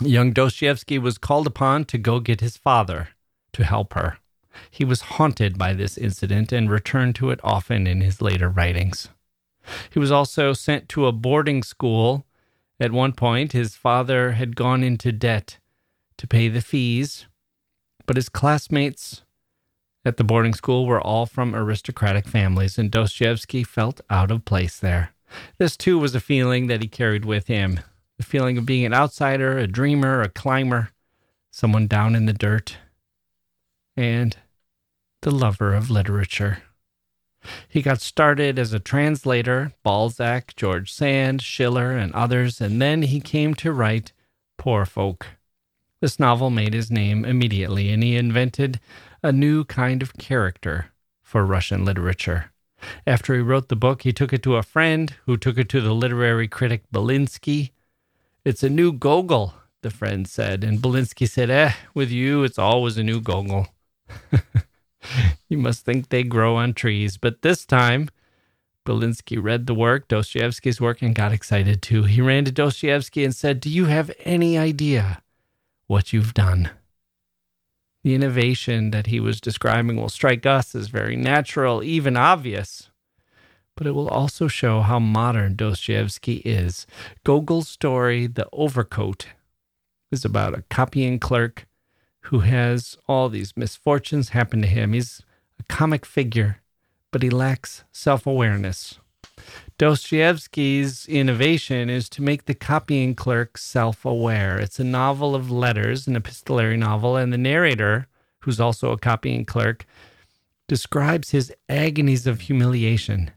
Young 0.00 0.32
Dostoevsky 0.32 0.98
was 0.98 1.18
called 1.18 1.46
upon 1.46 1.84
to 1.86 1.98
go 1.98 2.20
get 2.20 2.40
his 2.40 2.56
father 2.56 3.10
to 3.52 3.64
help 3.64 3.94
her. 3.94 4.18
He 4.70 4.84
was 4.84 5.02
haunted 5.02 5.58
by 5.58 5.72
this 5.72 5.96
incident 5.96 6.52
and 6.52 6.70
returned 6.70 7.14
to 7.16 7.30
it 7.30 7.40
often 7.42 7.86
in 7.86 8.00
his 8.00 8.20
later 8.20 8.48
writings. 8.48 9.08
He 9.90 9.98
was 9.98 10.10
also 10.10 10.52
sent 10.52 10.88
to 10.90 11.06
a 11.06 11.12
boarding 11.12 11.62
school. 11.62 12.26
At 12.80 12.92
one 12.92 13.12
point, 13.12 13.52
his 13.52 13.76
father 13.76 14.32
had 14.32 14.56
gone 14.56 14.82
into 14.82 15.12
debt 15.12 15.58
to 16.18 16.26
pay 16.26 16.48
the 16.48 16.60
fees, 16.60 17.26
but 18.06 18.16
his 18.16 18.28
classmates 18.28 19.22
at 20.04 20.16
the 20.16 20.24
boarding 20.24 20.54
school 20.54 20.86
were 20.86 21.00
all 21.00 21.26
from 21.26 21.54
aristocratic 21.54 22.26
families, 22.26 22.78
and 22.78 22.90
Dostoevsky 22.90 23.64
felt 23.64 24.00
out 24.10 24.30
of 24.30 24.44
place 24.44 24.78
there. 24.78 25.12
This, 25.58 25.76
too, 25.76 25.98
was 25.98 26.14
a 26.14 26.20
feeling 26.20 26.66
that 26.66 26.82
he 26.82 26.88
carried 26.88 27.24
with 27.24 27.46
him 27.46 27.80
the 28.18 28.22
feeling 28.22 28.58
of 28.58 28.66
being 28.66 28.84
an 28.84 28.94
outsider, 28.94 29.58
a 29.58 29.66
dreamer, 29.66 30.20
a 30.20 30.28
climber, 30.28 30.90
someone 31.50 31.86
down 31.86 32.14
in 32.14 32.26
the 32.26 32.32
dirt, 32.32 32.76
and 33.96 34.36
the 35.22 35.30
lover 35.30 35.74
of 35.74 35.90
literature. 35.90 36.62
He 37.68 37.82
got 37.82 38.00
started 38.00 38.58
as 38.58 38.72
a 38.72 38.78
translator, 38.78 39.72
Balzac, 39.82 40.54
George 40.54 40.92
Sand, 40.92 41.42
Schiller, 41.42 41.92
and 41.92 42.12
others, 42.12 42.60
and 42.60 42.80
then 42.80 43.02
he 43.02 43.20
came 43.20 43.54
to 43.54 43.72
write 43.72 44.12
Poor 44.56 44.86
Folk. 44.86 45.26
This 46.00 46.20
novel 46.20 46.50
made 46.50 46.74
his 46.74 46.90
name 46.90 47.24
immediately, 47.24 47.90
and 47.90 48.02
he 48.02 48.16
invented 48.16 48.78
a 49.22 49.32
new 49.32 49.64
kind 49.64 50.02
of 50.02 50.16
character 50.18 50.86
for 51.22 51.44
Russian 51.44 51.84
literature. 51.84 52.52
After 53.06 53.34
he 53.34 53.40
wrote 53.40 53.68
the 53.68 53.76
book, 53.76 54.02
he 54.02 54.12
took 54.12 54.32
it 54.32 54.42
to 54.42 54.56
a 54.56 54.62
friend 54.62 55.14
who 55.26 55.36
took 55.36 55.56
it 55.56 55.68
to 55.70 55.80
the 55.80 55.94
literary 55.94 56.48
critic 56.48 56.82
Belinsky, 56.92 57.70
it's 58.44 58.64
a 58.64 58.70
new 58.70 58.92
Gogol, 58.92 59.54
the 59.82 59.90
friend 59.90 60.26
said. 60.26 60.64
And 60.64 60.80
Belinsky 60.80 61.28
said, 61.28 61.48
Eh, 61.48 61.72
with 61.94 62.10
you, 62.10 62.42
it's 62.42 62.58
always 62.58 62.98
a 62.98 63.04
new 63.04 63.20
Gogol. 63.20 63.68
you 65.48 65.58
must 65.58 65.84
think 65.84 66.08
they 66.08 66.24
grow 66.24 66.56
on 66.56 66.74
trees. 66.74 67.16
But 67.16 67.42
this 67.42 67.64
time, 67.64 68.08
Belinsky 68.84 69.40
read 69.40 69.66
the 69.66 69.74
work, 69.74 70.08
Dostoevsky's 70.08 70.80
work, 70.80 71.02
and 71.02 71.14
got 71.14 71.32
excited 71.32 71.82
too. 71.82 72.02
He 72.02 72.20
ran 72.20 72.44
to 72.46 72.52
Dostoevsky 72.52 73.24
and 73.24 73.34
said, 73.34 73.60
Do 73.60 73.70
you 73.70 73.84
have 73.84 74.10
any 74.24 74.58
idea 74.58 75.22
what 75.86 76.12
you've 76.12 76.34
done? 76.34 76.70
The 78.02 78.14
innovation 78.14 78.90
that 78.90 79.06
he 79.06 79.20
was 79.20 79.40
describing 79.40 79.96
will 79.96 80.08
strike 80.08 80.44
us 80.44 80.74
as 80.74 80.88
very 80.88 81.16
natural, 81.16 81.82
even 81.82 82.16
obvious 82.16 82.90
but 83.76 83.86
it 83.86 83.92
will 83.92 84.08
also 84.08 84.48
show 84.48 84.80
how 84.80 84.98
modern 84.98 85.56
Dostoevsky 85.56 86.36
is. 86.44 86.86
Gogol's 87.24 87.68
story, 87.68 88.26
The 88.26 88.48
Overcoat, 88.52 89.28
is 90.10 90.24
about 90.24 90.56
a 90.56 90.62
copying 90.70 91.18
clerk 91.18 91.66
who 92.26 92.40
has 92.40 92.96
all 93.08 93.28
these 93.28 93.56
misfortunes 93.56 94.30
happen 94.30 94.60
to 94.62 94.68
him. 94.68 94.92
He's 94.92 95.22
a 95.58 95.64
comic 95.64 96.04
figure, 96.04 96.58
but 97.10 97.22
he 97.22 97.30
lacks 97.30 97.84
self 97.92 98.26
awareness. 98.26 98.98
Dostoevsky's 99.82 101.06
innovation 101.08 101.90
is 101.90 102.08
to 102.10 102.22
make 102.22 102.44
the 102.44 102.54
copying 102.54 103.16
clerk 103.16 103.58
self 103.58 104.04
aware. 104.04 104.56
It's 104.60 104.78
a 104.78 104.84
novel 104.84 105.34
of 105.34 105.50
letters, 105.50 106.06
an 106.06 106.14
epistolary 106.14 106.76
novel, 106.76 107.16
and 107.16 107.32
the 107.32 107.36
narrator, 107.36 108.06
who's 108.42 108.60
also 108.60 108.92
a 108.92 108.96
copying 108.96 109.44
clerk, 109.44 109.84
describes 110.68 111.30
his 111.30 111.52
agonies 111.68 112.28
of 112.28 112.42
humiliation 112.42 113.32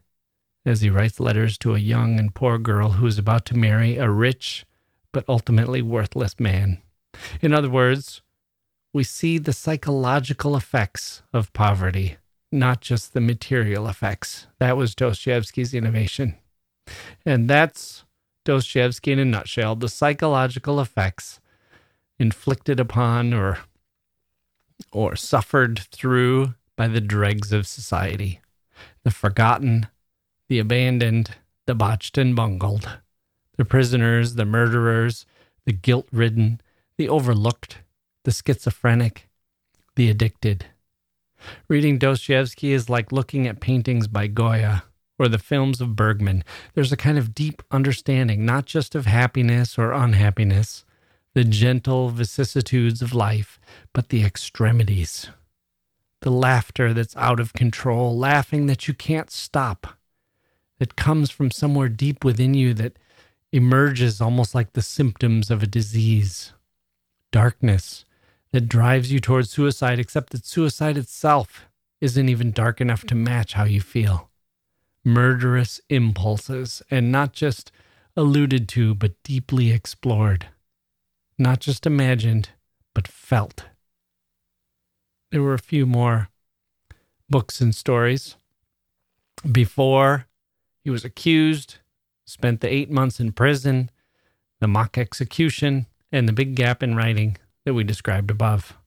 as 0.64 0.82
he 0.82 0.88
writes 0.88 1.18
letters 1.18 1.58
to 1.58 1.74
a 1.74 1.80
young 1.80 2.16
and 2.16 2.32
poor 2.32 2.58
girl 2.58 2.90
who 2.90 3.08
is 3.08 3.18
about 3.18 3.44
to 3.46 3.56
marry 3.56 3.96
a 3.96 4.08
rich 4.08 4.64
but 5.10 5.24
ultimately 5.28 5.82
worthless 5.82 6.38
man. 6.38 6.80
In 7.42 7.52
other 7.52 7.70
words, 7.70 8.22
we 8.92 9.02
see 9.02 9.38
the 9.38 9.52
psychological 9.52 10.54
effects 10.54 11.24
of 11.32 11.52
poverty, 11.52 12.18
not 12.52 12.80
just 12.80 13.12
the 13.12 13.20
material 13.20 13.88
effects. 13.88 14.46
That 14.58 14.76
was 14.76 14.94
Dostoevsky's 14.94 15.74
innovation. 15.74 16.36
And 17.24 17.48
that's 17.48 18.04
Dostoevsky 18.44 19.12
in 19.12 19.18
a 19.18 19.24
nutshell 19.24 19.74
the 19.74 19.88
psychological 19.88 20.80
effects 20.80 21.40
inflicted 22.18 22.78
upon 22.80 23.34
or, 23.34 23.58
or 24.92 25.16
suffered 25.16 25.78
through 25.78 26.54
by 26.76 26.88
the 26.88 27.00
dregs 27.00 27.52
of 27.52 27.66
society, 27.66 28.40
the 29.02 29.10
forgotten, 29.10 29.88
the 30.48 30.58
abandoned, 30.58 31.30
the 31.66 31.74
botched 31.74 32.16
and 32.16 32.36
bungled, 32.36 33.00
The 33.56 33.64
prisoners, 33.64 34.34
the 34.34 34.44
murderers, 34.44 35.26
the 35.64 35.72
guilt 35.72 36.06
ridden, 36.12 36.60
the 36.96 37.08
overlooked, 37.08 37.78
the 38.24 38.30
schizophrenic, 38.30 39.28
the 39.96 40.08
addicted. 40.08 40.66
Reading 41.68 41.98
Dostoevsky 41.98 42.72
is 42.72 42.88
like 42.88 43.12
looking 43.12 43.46
at 43.46 43.60
paintings 43.60 44.06
by 44.08 44.26
Goya 44.26 44.84
or 45.18 45.28
the 45.28 45.38
films 45.38 45.80
of 45.80 45.96
Bergman. 45.96 46.44
There's 46.74 46.92
a 46.92 46.96
kind 46.96 47.18
of 47.18 47.34
deep 47.34 47.62
understanding, 47.70 48.44
not 48.44 48.66
just 48.66 48.94
of 48.94 49.06
happiness 49.06 49.78
or 49.78 49.92
unhappiness, 49.92 50.84
the 51.34 51.44
gentle 51.44 52.08
vicissitudes 52.08 53.02
of 53.02 53.14
life, 53.14 53.60
but 53.92 54.08
the 54.08 54.24
extremities. 54.24 55.28
The 56.22 56.30
laughter 56.30 56.94
that's 56.94 57.16
out 57.16 57.40
of 57.40 57.52
control, 57.52 58.16
laughing 58.16 58.66
that 58.66 58.88
you 58.88 58.94
can't 58.94 59.30
stop, 59.30 59.86
that 60.78 60.96
comes 60.96 61.30
from 61.30 61.50
somewhere 61.50 61.88
deep 61.88 62.24
within 62.24 62.54
you 62.54 62.72
that 62.74 62.98
emerges 63.52 64.20
almost 64.20 64.54
like 64.54 64.72
the 64.72 64.82
symptoms 64.82 65.50
of 65.50 65.62
a 65.62 65.66
disease. 65.66 66.52
Darkness 67.32 68.05
that 68.56 68.68
drives 68.68 69.12
you 69.12 69.20
towards 69.20 69.50
suicide, 69.50 69.98
except 69.98 70.32
that 70.32 70.46
suicide 70.46 70.96
itself 70.96 71.66
isn't 72.00 72.30
even 72.30 72.50
dark 72.50 72.80
enough 72.80 73.04
to 73.04 73.14
match 73.14 73.52
how 73.52 73.64
you 73.64 73.82
feel. 73.82 74.30
Murderous 75.04 75.78
impulses, 75.90 76.82
and 76.90 77.12
not 77.12 77.34
just 77.34 77.70
alluded 78.16 78.66
to, 78.66 78.94
but 78.94 79.22
deeply 79.22 79.72
explored. 79.72 80.46
Not 81.36 81.60
just 81.60 81.84
imagined, 81.84 82.48
but 82.94 83.06
felt. 83.06 83.66
There 85.30 85.42
were 85.42 85.52
a 85.52 85.58
few 85.58 85.84
more 85.84 86.30
books 87.28 87.60
and 87.60 87.74
stories. 87.74 88.36
Before 89.52 90.28
he 90.82 90.88
was 90.88 91.04
accused, 91.04 91.76
spent 92.24 92.62
the 92.62 92.72
eight 92.72 92.90
months 92.90 93.20
in 93.20 93.32
prison, 93.32 93.90
the 94.60 94.66
mock 94.66 94.96
execution, 94.96 95.84
and 96.10 96.26
the 96.26 96.32
big 96.32 96.54
gap 96.54 96.82
in 96.82 96.96
writing 96.96 97.36
that 97.66 97.74
we 97.74 97.84
described 97.84 98.30
above. 98.30 98.78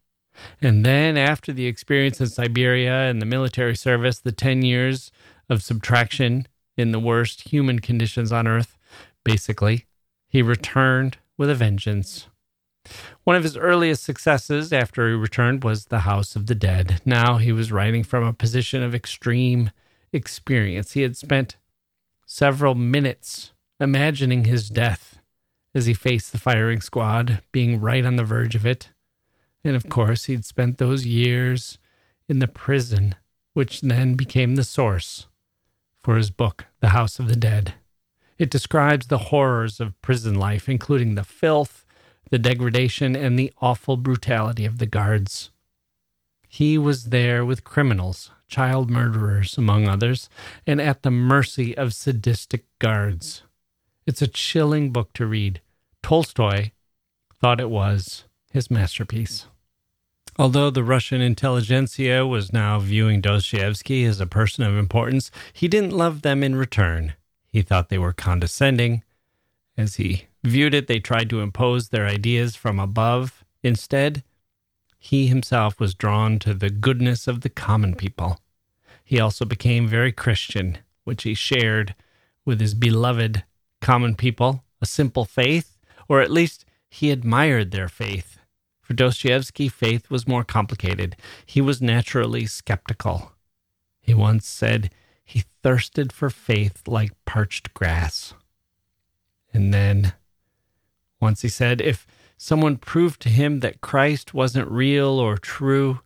And 0.61 0.85
then, 0.85 1.17
after 1.17 1.51
the 1.51 1.67
experience 1.67 2.21
in 2.21 2.27
Siberia 2.27 3.09
and 3.09 3.21
the 3.21 3.25
military 3.25 3.75
service, 3.75 4.19
the 4.19 4.31
10 4.31 4.63
years 4.63 5.11
of 5.49 5.61
subtraction 5.61 6.47
in 6.77 6.91
the 6.91 6.99
worst 6.99 7.49
human 7.49 7.79
conditions 7.79 8.31
on 8.31 8.47
earth, 8.47 8.77
basically, 9.25 9.85
he 10.29 10.41
returned 10.41 11.17
with 11.37 11.49
a 11.49 11.55
vengeance. 11.55 12.27
One 13.25 13.35
of 13.35 13.43
his 13.43 13.57
earliest 13.57 14.03
successes 14.03 14.71
after 14.71 15.09
he 15.09 15.13
returned 15.13 15.63
was 15.63 15.85
The 15.85 15.99
House 15.99 16.37
of 16.37 16.47
the 16.47 16.55
Dead. 16.55 17.01
Now 17.05 17.37
he 17.37 17.51
was 17.51 17.73
writing 17.73 18.03
from 18.03 18.23
a 18.23 18.33
position 18.33 18.81
of 18.81 18.95
extreme 18.95 19.71
experience. 20.13 20.93
He 20.93 21.01
had 21.01 21.17
spent 21.17 21.57
several 22.25 22.75
minutes 22.75 23.51
imagining 23.79 24.45
his 24.45 24.69
death 24.69 25.18
as 25.73 25.85
he 25.85 25.93
faced 25.93 26.31
the 26.31 26.39
firing 26.39 26.81
squad, 26.81 27.41
being 27.51 27.79
right 27.79 28.05
on 28.05 28.15
the 28.15 28.23
verge 28.23 28.55
of 28.55 28.65
it. 28.65 28.89
And 29.63 29.75
of 29.75 29.89
course, 29.89 30.25
he'd 30.25 30.45
spent 30.45 30.77
those 30.77 31.05
years 31.05 31.77
in 32.27 32.39
the 32.39 32.47
prison, 32.47 33.15
which 33.53 33.81
then 33.81 34.15
became 34.15 34.55
the 34.55 34.63
source 34.63 35.27
for 36.03 36.15
his 36.15 36.31
book, 36.31 36.65
The 36.79 36.89
House 36.89 37.19
of 37.19 37.27
the 37.27 37.35
Dead. 37.35 37.73
It 38.37 38.49
describes 38.49 39.07
the 39.07 39.17
horrors 39.17 39.79
of 39.79 40.01
prison 40.01 40.35
life, 40.35 40.69
including 40.69 41.15
the 41.15 41.25
filth, 41.25 41.85
the 42.29 42.39
degradation, 42.39 43.15
and 43.15 43.37
the 43.37 43.51
awful 43.61 43.97
brutality 43.97 44.65
of 44.65 44.77
the 44.77 44.85
guards. 44.85 45.51
He 46.47 46.77
was 46.77 47.05
there 47.05 47.45
with 47.45 47.63
criminals, 47.63 48.31
child 48.47 48.89
murderers, 48.89 49.57
among 49.57 49.87
others, 49.87 50.29
and 50.65 50.79
at 50.81 51.03
the 51.03 51.11
mercy 51.11 51.77
of 51.77 51.93
sadistic 51.93 52.65
guards. 52.79 53.43
It's 54.09 54.23
a 54.23 54.27
chilling 54.27 54.91
book 54.91 55.13
to 55.13 55.27
read. 55.27 55.61
Tolstoy 56.01 56.71
thought 57.39 57.61
it 57.61 57.69
was 57.69 58.23
his 58.51 58.71
masterpiece. 58.71 59.45
Although 60.39 60.71
the 60.71 60.83
Russian 60.83 61.21
intelligentsia 61.21 62.25
was 62.25 62.51
now 62.51 62.79
viewing 62.79 63.21
Dostoevsky 63.21 64.05
as 64.05 64.19
a 64.19 64.25
person 64.25 64.63
of 64.63 64.75
importance, 64.75 65.29
he 65.53 65.67
didn't 65.67 65.93
love 65.93 66.23
them 66.23 66.41
in 66.41 66.55
return. 66.55 67.13
He 67.45 67.61
thought 67.61 67.89
they 67.89 67.99
were 67.99 68.11
condescending. 68.11 69.03
As 69.77 69.97
he 69.97 70.25
viewed 70.43 70.73
it, 70.73 70.87
they 70.87 70.99
tried 70.99 71.29
to 71.29 71.41
impose 71.41 71.89
their 71.89 72.07
ideas 72.07 72.55
from 72.55 72.79
above. 72.79 73.45
Instead, 73.61 74.23
he 74.97 75.27
himself 75.27 75.79
was 75.79 75.93
drawn 75.93 76.39
to 76.39 76.55
the 76.55 76.71
goodness 76.71 77.27
of 77.27 77.41
the 77.41 77.49
common 77.49 77.93
people. 77.93 78.39
He 79.05 79.19
also 79.19 79.45
became 79.45 79.87
very 79.87 80.11
Christian, 80.11 80.79
which 81.03 81.21
he 81.21 81.35
shared 81.35 81.93
with 82.43 82.59
his 82.59 82.73
beloved 82.73 83.43
common 83.81 84.15
people, 84.15 84.63
a 84.81 84.85
simple 84.85 85.25
faith, 85.25 85.77
or 86.07 86.21
at 86.21 86.31
least 86.31 86.65
he 86.89 87.11
admired 87.11 87.71
their 87.71 87.87
faith. 87.87 88.39
For 88.81 88.93
Dostoevsky, 88.93 89.69
faith 89.69 90.09
was 90.09 90.27
more 90.27 90.43
complicated. 90.43 91.15
He 91.45 91.61
was 91.61 91.81
naturally 91.81 92.47
skeptical. 92.47 93.33
He 94.01 94.13
once 94.13 94.47
said 94.47 94.91
he 95.23 95.43
thirsted 95.61 96.11
for 96.11 96.31
faith 96.31 96.87
like 96.87 97.11
parched 97.25 97.73
grass. 97.75 98.33
And 99.53 99.71
then 99.71 100.13
once 101.21 101.43
he 101.43 101.49
said 101.49 101.81
if 101.81 102.07
someone 102.35 102.77
proved 102.77 103.21
to 103.21 103.29
him 103.29 103.59
that 103.59 103.81
Christ 103.81 104.33
wasn't 104.33 104.71
real 104.71 105.19
or 105.19 105.37
true, 105.37 105.99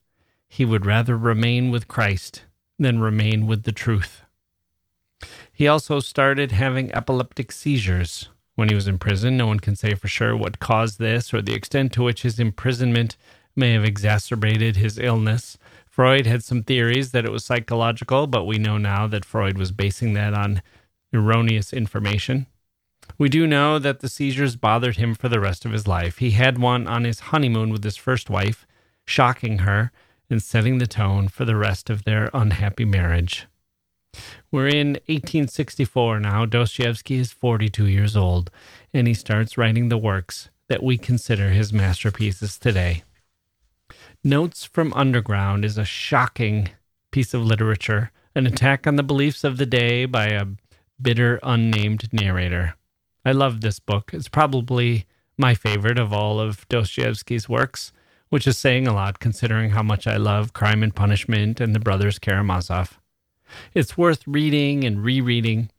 he 0.49 0.65
would 0.65 0.85
rather 0.85 1.17
remain 1.17 1.71
with 1.71 1.87
Christ 1.87 2.43
than 2.77 2.99
remain 2.99 3.47
with 3.47 3.63
the 3.63 3.71
truth. 3.71 4.22
He 5.51 5.67
also 5.67 5.99
started 5.99 6.51
having 6.51 6.93
epileptic 6.93 7.51
seizures 7.51 8.29
when 8.55 8.69
he 8.69 8.75
was 8.75 8.87
in 8.87 8.97
prison. 8.97 9.37
No 9.37 9.47
one 9.47 9.59
can 9.59 9.75
say 9.75 9.95
for 9.95 10.07
sure 10.07 10.35
what 10.35 10.59
caused 10.59 10.99
this 10.99 11.33
or 11.33 11.41
the 11.41 11.53
extent 11.53 11.93
to 11.93 12.03
which 12.03 12.23
his 12.23 12.39
imprisonment 12.39 13.17
may 13.55 13.73
have 13.73 13.83
exacerbated 13.83 14.75
his 14.75 14.97
illness. 14.97 15.57
Freud 15.87 16.25
had 16.25 16.43
some 16.43 16.63
theories 16.63 17.11
that 17.11 17.25
it 17.25 17.31
was 17.31 17.45
psychological, 17.45 18.25
but 18.25 18.45
we 18.45 18.57
know 18.57 18.77
now 18.77 19.05
that 19.07 19.25
Freud 19.25 19.57
was 19.57 19.71
basing 19.71 20.13
that 20.13 20.33
on 20.33 20.61
erroneous 21.13 21.71
information. 21.71 22.47
We 23.17 23.29
do 23.29 23.45
know 23.45 23.77
that 23.79 23.99
the 23.99 24.09
seizures 24.09 24.55
bothered 24.55 24.97
him 24.97 25.13
for 25.13 25.29
the 25.29 25.39
rest 25.39 25.65
of 25.65 25.71
his 25.71 25.87
life. 25.87 26.17
He 26.17 26.31
had 26.31 26.57
one 26.57 26.87
on 26.87 27.03
his 27.03 27.19
honeymoon 27.19 27.69
with 27.69 27.83
his 27.83 27.97
first 27.97 28.29
wife, 28.29 28.65
shocking 29.05 29.59
her 29.59 29.91
and 30.29 30.41
setting 30.41 30.79
the 30.79 30.87
tone 30.87 31.27
for 31.27 31.45
the 31.45 31.55
rest 31.55 31.89
of 31.89 32.05
their 32.05 32.29
unhappy 32.33 32.85
marriage. 32.85 33.45
We're 34.53 34.67
in 34.67 34.89
1864 35.07 36.19
now. 36.19 36.45
Dostoevsky 36.45 37.15
is 37.15 37.31
42 37.31 37.87
years 37.87 38.15
old, 38.15 38.51
and 38.93 39.07
he 39.07 39.15
starts 39.15 39.57
writing 39.57 39.89
the 39.89 39.97
works 39.97 40.51
that 40.69 40.83
we 40.83 40.95
consider 40.95 41.49
his 41.49 41.73
masterpieces 41.73 42.59
today. 42.59 43.01
Notes 44.23 44.63
from 44.63 44.93
Underground 44.93 45.65
is 45.65 45.79
a 45.79 45.83
shocking 45.83 46.69
piece 47.09 47.33
of 47.33 47.43
literature, 47.43 48.11
an 48.35 48.45
attack 48.45 48.85
on 48.85 48.95
the 48.95 49.01
beliefs 49.01 49.43
of 49.43 49.57
the 49.57 49.65
day 49.65 50.05
by 50.05 50.27
a 50.27 50.45
bitter, 51.01 51.39
unnamed 51.41 52.13
narrator. 52.13 52.75
I 53.25 53.31
love 53.31 53.61
this 53.61 53.79
book. 53.79 54.11
It's 54.13 54.29
probably 54.29 55.07
my 55.35 55.55
favorite 55.55 55.97
of 55.97 56.13
all 56.13 56.39
of 56.39 56.69
Dostoevsky's 56.69 57.49
works, 57.49 57.91
which 58.29 58.45
is 58.45 58.59
saying 58.59 58.87
a 58.87 58.93
lot 58.93 59.17
considering 59.17 59.71
how 59.71 59.81
much 59.81 60.05
I 60.05 60.17
love 60.17 60.53
Crime 60.53 60.83
and 60.83 60.95
Punishment 60.95 61.59
and 61.59 61.73
the 61.73 61.79
Brothers 61.79 62.19
Karamazov. 62.19 62.99
It's 63.73 63.97
worth 63.97 64.23
reading 64.27 64.83
and 64.83 65.03
rereading 65.03 65.69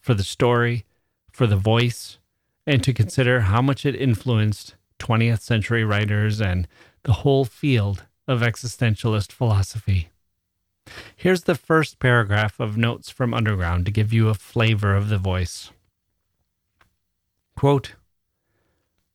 for 0.00 0.14
the 0.14 0.24
story, 0.24 0.84
for 1.32 1.46
the 1.46 1.56
voice, 1.56 2.18
and 2.66 2.82
to 2.84 2.92
consider 2.92 3.42
how 3.42 3.62
much 3.62 3.84
it 3.84 3.94
influenced 3.94 4.74
20th 4.98 5.40
century 5.40 5.84
writers 5.84 6.40
and 6.40 6.68
the 7.04 7.14
whole 7.14 7.44
field 7.44 8.04
of 8.28 8.40
existentialist 8.40 9.32
philosophy. 9.32 10.10
Here's 11.16 11.44
the 11.44 11.54
first 11.54 11.98
paragraph 11.98 12.60
of 12.60 12.76
Notes 12.76 13.10
from 13.10 13.34
Underground 13.34 13.86
to 13.86 13.92
give 13.92 14.12
you 14.12 14.28
a 14.28 14.34
flavor 14.34 14.94
of 14.94 15.08
the 15.08 15.18
voice. 15.18 15.70
Quote, 17.56 17.94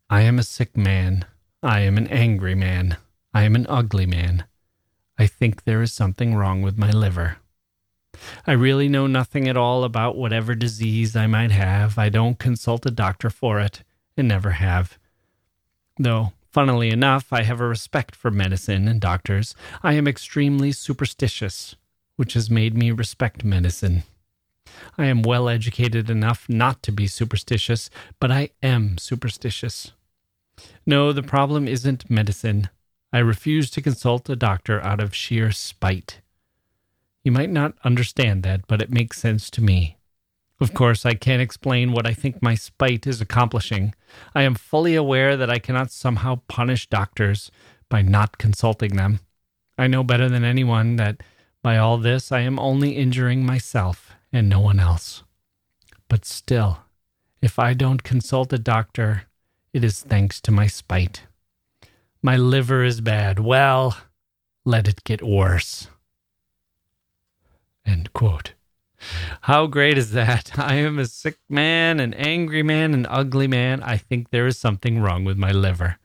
I 0.10 0.22
am 0.22 0.38
a 0.38 0.44
sick 0.44 0.78
man. 0.78 1.26
I 1.64 1.80
am 1.80 1.98
an 1.98 2.08
angry 2.08 2.56
man. 2.56 2.98
I 3.34 3.44
am 3.44 3.56
an 3.56 3.66
ugly 3.68 4.06
man. 4.06 4.46
I 5.18 5.28
think 5.28 5.64
there 5.64 5.82
is 5.82 5.92
something 5.94 6.36
wrong 6.36 6.62
with 6.62 6.78
my 6.78 6.92
liver. 6.92 7.38
I 8.48 8.54
really 8.54 8.90
know 8.90 9.08
nothing 9.08 9.48
at 9.48 9.58
all 9.58 9.84
about 9.84 10.18
whatever 10.18 10.56
disease 10.56 11.16
I 11.16 11.28
might 11.28 11.52
have. 11.52 11.98
I 11.98 12.10
don't 12.10 12.40
consult 12.40 12.86
a 12.86 12.92
doctor 12.92 13.30
for 13.30 13.60
it, 13.60 13.84
and 14.18 14.28
never 14.28 14.52
have. 14.52 14.98
Though, 15.98 16.34
funnily 16.52 16.90
enough, 16.90 17.32
I 17.32 17.44
have 17.44 17.62
a 17.62 17.68
respect 17.68 18.16
for 18.16 18.32
medicine 18.32 18.88
and 18.88 19.00
doctors. 19.00 19.56
I 19.84 19.94
am 19.94 20.08
extremely 20.08 20.72
superstitious, 20.72 21.76
which 22.16 22.34
has 22.34 22.50
made 22.50 22.76
me 22.76 22.92
respect 22.92 23.44
medicine. 23.44 24.04
I 24.98 25.06
am 25.06 25.22
well 25.22 25.48
educated 25.48 26.10
enough 26.10 26.48
not 26.50 26.84
to 26.84 26.92
be 26.92 27.08
superstitious, 27.08 27.90
but 28.20 28.32
I 28.32 28.50
am 28.62 28.98
superstitious. 28.98 29.92
No, 30.86 31.12
the 31.12 31.24
problem 31.24 31.68
isn't 31.68 32.10
medicine. 32.10 32.70
I 33.12 33.20
refuse 33.20 33.70
to 33.72 33.82
consult 33.82 34.30
a 34.30 34.36
doctor 34.36 34.82
out 34.82 35.00
of 35.00 35.16
sheer 35.16 35.52
spite. 35.52 36.22
You 37.26 37.32
might 37.32 37.50
not 37.50 37.74
understand 37.84 38.44
that, 38.44 38.68
but 38.68 38.84
it 38.84 38.92
makes 38.92 39.20
sense 39.20 39.50
to 39.50 39.62
me. 39.62 39.98
Of 40.62 40.76
course, 40.76 41.08
I 41.08 41.16
can't 41.16 41.42
explain 41.42 41.92
what 41.92 42.06
I 42.06 42.14
think 42.14 42.40
my 42.40 42.54
spite 42.54 43.08
is 43.08 43.20
accomplishing. 43.20 43.96
I 44.36 44.44
am 44.44 44.54
fully 44.54 44.94
aware 44.94 45.36
that 45.36 45.50
I 45.50 45.58
cannot 45.58 45.92
somehow 45.92 46.42
punish 46.48 46.88
doctors 46.88 47.50
by 47.90 48.04
not 48.04 48.38
consulting 48.38 48.96
them. 48.96 49.22
I 49.76 49.88
know 49.88 50.04
better 50.04 50.30
than 50.30 50.44
anyone 50.44 50.98
that 50.98 51.22
by 51.64 51.78
all 51.78 51.98
this 51.98 52.32
I 52.32 52.42
am 52.42 52.60
only 52.60 52.92
injuring 52.92 53.44
myself 53.44 54.14
and 54.32 54.48
no 54.48 54.60
one 54.60 54.80
else. 54.80 55.24
But 56.08 56.26
still, 56.26 56.82
if 57.42 57.58
I 57.58 57.74
don't 57.74 58.04
consult 58.04 58.54
a 58.54 58.60
doctor, 58.60 59.24
it 59.74 59.84
is 59.84 60.00
thanks 60.02 60.40
to 60.42 60.52
my 60.52 60.68
spite. 60.68 61.24
My 62.22 62.38
liver 62.38 62.84
is 62.84 63.02
bad. 63.02 63.40
Well, 63.40 63.98
let 64.64 64.88
it 64.88 65.04
get 65.04 65.24
worse. 65.24 65.88
End 67.86 68.12
quote. 68.14 68.54
How 69.42 69.68
great 69.68 69.98
is 69.98 70.12
that? 70.12 70.58
I 70.60 70.76
am 70.76 70.98
a 70.98 71.06
sick 71.06 71.38
man, 71.50 72.00
an 72.00 72.14
angry 72.14 72.64
man, 72.64 72.94
an 72.94 73.06
ugly 73.10 73.48
man. 73.48 73.84
I 73.84 73.98
think 73.98 74.30
there 74.30 74.48
is 74.48 74.58
something 74.58 75.00
wrong 75.00 75.24
with 75.24 75.38
my 75.38 75.52
liver. 75.52 75.98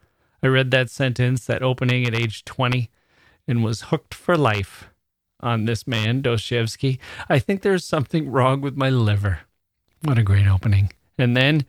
I 0.42 0.48
read 0.48 0.70
that 0.70 0.90
sentence, 0.90 1.44
that 1.46 1.62
opening 1.62 2.06
at 2.06 2.14
age 2.14 2.44
20, 2.44 2.90
and 3.46 3.64
was 3.64 3.82
hooked 3.82 4.14
for 4.14 4.36
life 4.36 4.88
on 5.40 5.64
this 5.64 5.86
man, 5.86 6.22
Dostoevsky. 6.22 7.00
I 7.28 7.38
think 7.38 7.62
there's 7.62 7.84
something 7.84 8.30
wrong 8.30 8.60
with 8.60 8.76
my 8.76 8.90
liver. 8.90 9.40
What 10.02 10.18
a 10.18 10.22
great 10.22 10.46
opening. 10.46 10.92
And 11.18 11.36
then, 11.36 11.64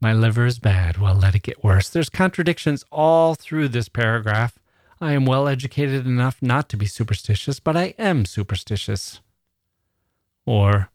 my 0.00 0.12
liver 0.12 0.46
is 0.46 0.58
bad. 0.58 0.98
Well, 0.98 1.14
let 1.14 1.34
it 1.34 1.42
get 1.42 1.64
worse. 1.64 1.88
There's 1.88 2.10
contradictions 2.10 2.84
all 2.90 3.34
through 3.34 3.68
this 3.68 3.88
paragraph. 3.88 4.58
I 5.00 5.12
am 5.12 5.26
well 5.26 5.46
educated 5.46 6.06
enough 6.06 6.38
not 6.40 6.68
to 6.70 6.76
be 6.76 6.86
superstitious, 6.86 7.60
but 7.60 7.76
I 7.76 7.94
am 7.98 8.24
superstitious 8.24 9.20
or 10.48 10.88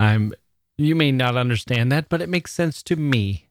I'm 0.00 0.34
you 0.76 0.96
may 0.96 1.12
not 1.12 1.36
understand 1.36 1.92
that, 1.92 2.08
but 2.08 2.20
it 2.20 2.28
makes 2.28 2.52
sense 2.52 2.82
to 2.84 2.96
me. 2.96 3.48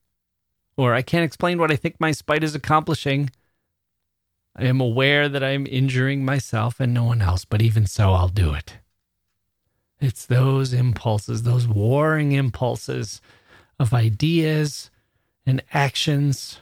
Or 0.76 0.94
I 0.94 1.02
can't 1.02 1.24
explain 1.24 1.60
what 1.60 1.72
I 1.72 1.78
think 1.78 1.96
my 2.00 2.12
spite 2.12 2.44
is 2.44 2.54
accomplishing. 2.54 3.30
I 4.56 4.66
am 4.66 4.82
aware 4.82 5.30
that 5.30 5.44
I 5.44 5.52
am 5.52 5.66
injuring 5.66 6.26
myself 6.26 6.80
and 6.80 6.94
no 6.94 7.06
one 7.06 7.22
else, 7.22 7.46
but 7.46 7.62
even 7.62 7.86
so, 7.86 8.14
I'll 8.14 8.28
do 8.28 8.54
it. 8.54 8.78
It's 10.00 10.26
those 10.26 10.74
impulses, 10.74 11.44
those 11.44 11.68
warring 11.68 12.34
impulses 12.34 13.22
of 13.80 13.94
ideas 13.94 14.90
and 15.46 15.64
actions 15.74 16.60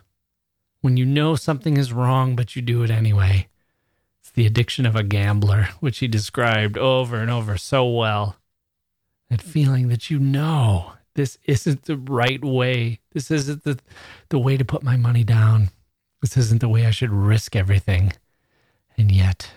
when 0.81 0.97
you 0.97 1.05
know 1.05 1.35
something 1.35 1.77
is 1.77 1.91
wrong, 1.91 2.35
but 2.35 2.55
you 2.55 2.61
do 2.61 2.83
it 2.83 2.91
anyway 2.91 3.47
the 4.35 4.45
addiction 4.45 4.85
of 4.85 4.95
a 4.95 5.03
gambler, 5.03 5.69
which 5.79 5.99
he 5.99 6.07
described 6.07 6.77
over 6.77 7.17
and 7.17 7.31
over 7.31 7.57
so 7.57 7.89
well. 7.89 8.37
That 9.29 9.41
feeling 9.41 9.87
that 9.87 10.11
you 10.11 10.19
know 10.19 10.93
this 11.15 11.37
isn't 11.45 11.85
the 11.85 11.97
right 11.97 12.43
way. 12.43 12.99
This 13.11 13.31
isn't 13.31 13.63
the, 13.63 13.79
the 14.29 14.37
way 14.37 14.57
to 14.57 14.65
put 14.65 14.83
my 14.83 14.97
money 14.97 15.23
down. 15.23 15.69
This 16.21 16.37
isn't 16.37 16.61
the 16.61 16.69
way 16.69 16.85
I 16.85 16.91
should 16.91 17.11
risk 17.11 17.55
everything. 17.55 18.13
And 18.97 19.11
yet, 19.11 19.51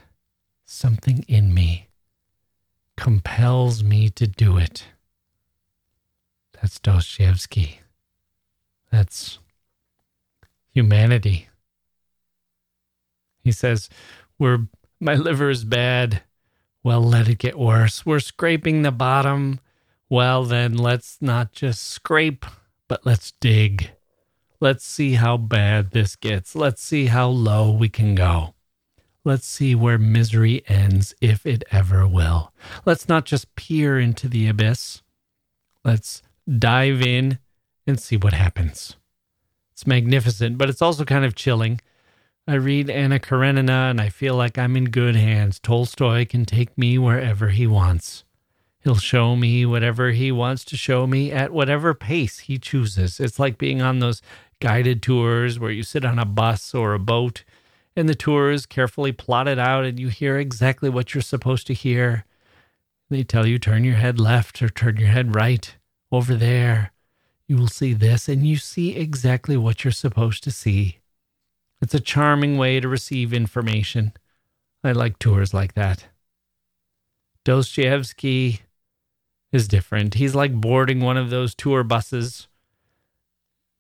something 0.65 1.25
in 1.29 1.53
me 1.53 1.89
compels 2.97 3.85
me 3.85 4.09
to 4.11 4.27
do 4.27 4.57
it. 4.57 4.85
That's 6.53 6.79
Dostoevsky. 6.79 7.81
That's 8.91 9.39
humanity. 10.71 11.49
He 13.43 13.53
says, 13.53 13.89
we're 14.39 14.67
my 15.01 15.15
liver 15.15 15.51
is 15.51 15.65
bad. 15.65 16.23
Well, 16.83 17.03
let 17.03 17.29
it 17.29 17.39
get 17.39 17.59
worse. 17.59 18.07
We're 18.07 18.21
scraping 18.21 18.83
the 18.83 18.93
bottom. 18.93 19.61
Well, 20.09 20.45
then 20.45 20.77
let's 20.77 21.19
not 21.21 21.53
just 21.53 21.83
scrape, 21.83 22.47
but 22.89 23.05
let's 23.05 23.33
dig. 23.41 23.91
Let's 24.61 24.85
see 24.85 25.15
how 25.15 25.37
bad 25.37 25.91
this 25.91 26.17
gets. 26.17 26.57
Let's 26.57 26.83
see 26.83 27.07
how 27.07 27.29
low 27.29 27.71
we 27.71 27.89
can 27.89 28.15
go. 28.15 28.55
Let's 29.25 29.47
see 29.47 29.75
where 29.75 29.99
misery 29.99 30.63
ends, 30.67 31.15
if 31.21 31.45
it 31.45 31.63
ever 31.71 32.09
will. 32.09 32.53
Let's 32.87 33.09
not 33.09 33.25
just 33.25 33.55
peer 33.55 33.99
into 33.99 34.29
the 34.29 34.49
abyss. 34.49 35.03
Let's 35.85 36.23
dive 36.59 37.03
in 37.03 37.39
and 37.87 38.01
see 38.01 38.17
what 38.17 38.33
happens. 38.33 38.97
It's 39.73 39.87
magnificent, 39.87 40.59
but 40.59 40.69
it's 40.69 40.83
also 40.83 41.05
kind 41.05 41.25
of 41.25 41.35
chilling 41.35 41.81
I 42.49 42.55
read 42.55 42.89
Anna 42.89 43.21
Karenina 43.21 43.91
and 43.91 44.01
I 44.01 44.09
feel 44.09 44.35
like 44.35 44.57
I'm 44.57 44.75
in 44.75 44.87
good 44.87 45.15
hands. 45.15 45.59
Tolstoy 45.59 46.25
can 46.25 46.47
take 46.47 46.79
me 46.79 46.97
wherever 46.97 47.51
he 47.51 47.67
wants. 47.67 48.25
He'll 48.81 48.97
show 48.97 49.37
me 49.37 49.67
whatever 49.67 50.13
he 50.13 50.33
wants 50.33 50.65
to 50.65 50.77
show 50.79 51.07
me 51.07 51.31
at 51.31 51.53
whatever 51.53 51.93
pace 51.93 52.39
he 52.39 52.57
chooses. 52.57 53.21
It's 53.21 53.39
like 53.39 53.59
being 53.59 53.83
on 53.83 53.99
those 53.99 54.23
guided 54.61 55.03
tours 55.03 55.59
where 55.59 55.71
you 55.71 55.83
sit 55.83 56.07
on 56.07 56.19
a 56.19 56.25
bus 56.25 56.75
or 56.75 56.95
a 56.95 56.99
boat 56.99 57.45
and 57.95 58.09
the 58.09 58.15
tour 58.15 58.51
is 58.51 58.65
carefully 58.65 59.13
plotted 59.13 59.59
out 59.59 59.85
and 59.85 60.01
you 60.01 60.09
hear 60.09 60.39
exactly 60.39 60.89
what 60.89 61.13
you're 61.13 61.21
supposed 61.21 61.67
to 61.67 61.75
hear. 61.75 62.25
They 63.11 63.25
tell 63.25 63.47
you 63.47 63.59
turn 63.59 63.85
your 63.85 63.97
head 63.97 64.19
left 64.19 64.63
or 64.63 64.71
turn 64.71 64.97
your 64.97 65.09
head 65.09 65.35
right 65.35 65.77
over 66.11 66.35
there. 66.35 66.93
You 67.47 67.59
will 67.59 67.69
see 67.69 67.93
this 67.93 68.27
and 68.27 68.47
you 68.47 68.57
see 68.57 68.97
exactly 68.97 69.59
what 69.59 69.85
you're 69.85 69.93
supposed 69.93 70.45
to 70.45 70.51
see. 70.51 70.98
It's 71.81 71.95
a 71.95 72.01
charming 72.01 72.59
way 72.59 72.81
to 72.81 72.89
receive 72.89 73.33
information. 73.33 74.13
I 74.83 74.93
like 74.93 75.19
tours 75.19 75.55
like 75.55 75.75
that. 75.75 76.07
Dostoevsky 77.45 78.61
is 79.53 79.69
different. 79.69 80.15
He's 80.15 80.35
like 80.35 80.61
boarding 80.61 81.01
one 81.01 81.17
of 81.17 81.31
those 81.31 81.55
tour 81.55 81.83
buses, 81.83 82.49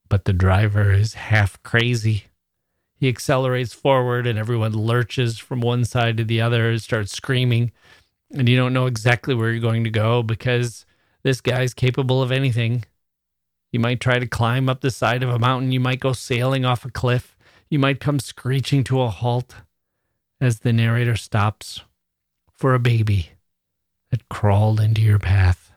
but 0.08 0.24
the 0.24 0.32
driver 0.32 0.92
is 0.92 1.14
half 1.14 1.62
crazy. 1.62 2.24
He 2.96 3.08
accelerates 3.08 3.72
forward 3.72 4.26
and 4.26 4.38
everyone 4.38 4.72
lurches 4.72 5.38
from 5.38 5.60
one 5.60 5.84
side 5.84 6.16
to 6.16 6.24
the 6.24 6.40
other 6.40 6.70
and 6.70 6.82
starts 6.82 7.12
screaming. 7.12 7.72
And 8.32 8.48
you 8.48 8.56
don't 8.56 8.72
know 8.72 8.86
exactly 8.86 9.34
where 9.34 9.50
you're 9.50 9.60
going 9.60 9.84
to 9.84 9.90
go 9.90 10.22
because 10.22 10.84
this 11.22 11.40
guy's 11.40 11.74
capable 11.74 12.22
of 12.22 12.32
anything. 12.32 12.84
You 13.70 13.80
might 13.80 14.00
try 14.00 14.18
to 14.18 14.26
climb 14.26 14.68
up 14.68 14.80
the 14.80 14.90
side 14.90 15.22
of 15.22 15.28
a 15.28 15.38
mountain, 15.38 15.72
you 15.72 15.80
might 15.80 16.00
go 16.00 16.12
sailing 16.12 16.64
off 16.64 16.84
a 16.84 16.90
cliff. 16.90 17.36
You 17.70 17.78
might 17.78 18.00
come 18.00 18.18
screeching 18.18 18.84
to 18.84 19.02
a 19.02 19.08
halt 19.08 19.56
as 20.40 20.60
the 20.60 20.72
narrator 20.72 21.16
stops 21.16 21.82
for 22.50 22.74
a 22.74 22.78
baby 22.78 23.30
that 24.10 24.28
crawled 24.28 24.80
into 24.80 25.02
your 25.02 25.18
path. 25.18 25.72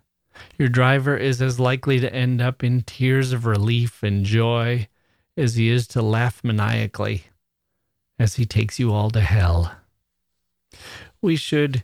Your 0.58 0.69
driver 0.69 1.17
is 1.17 1.41
as 1.41 1.60
likely 1.60 1.99
to 1.99 2.13
end 2.13 2.41
up 2.41 2.63
in 2.63 2.82
tears 2.82 3.34
of 3.34 3.45
relief 3.45 4.04
and 4.04 4.25
joy 4.25 4.88
as 5.36 5.56
he 5.56 5.69
is 5.69 5.88
to 5.88 6.01
laugh 6.01 6.43
maniacally 6.43 7.25
as 8.17 8.36
he 8.36 8.45
takes 8.45 8.80
you 8.80 8.93
all 8.93 9.10
to 9.12 9.21
hell. 9.21 9.73
We 11.21 11.36
should 11.36 11.84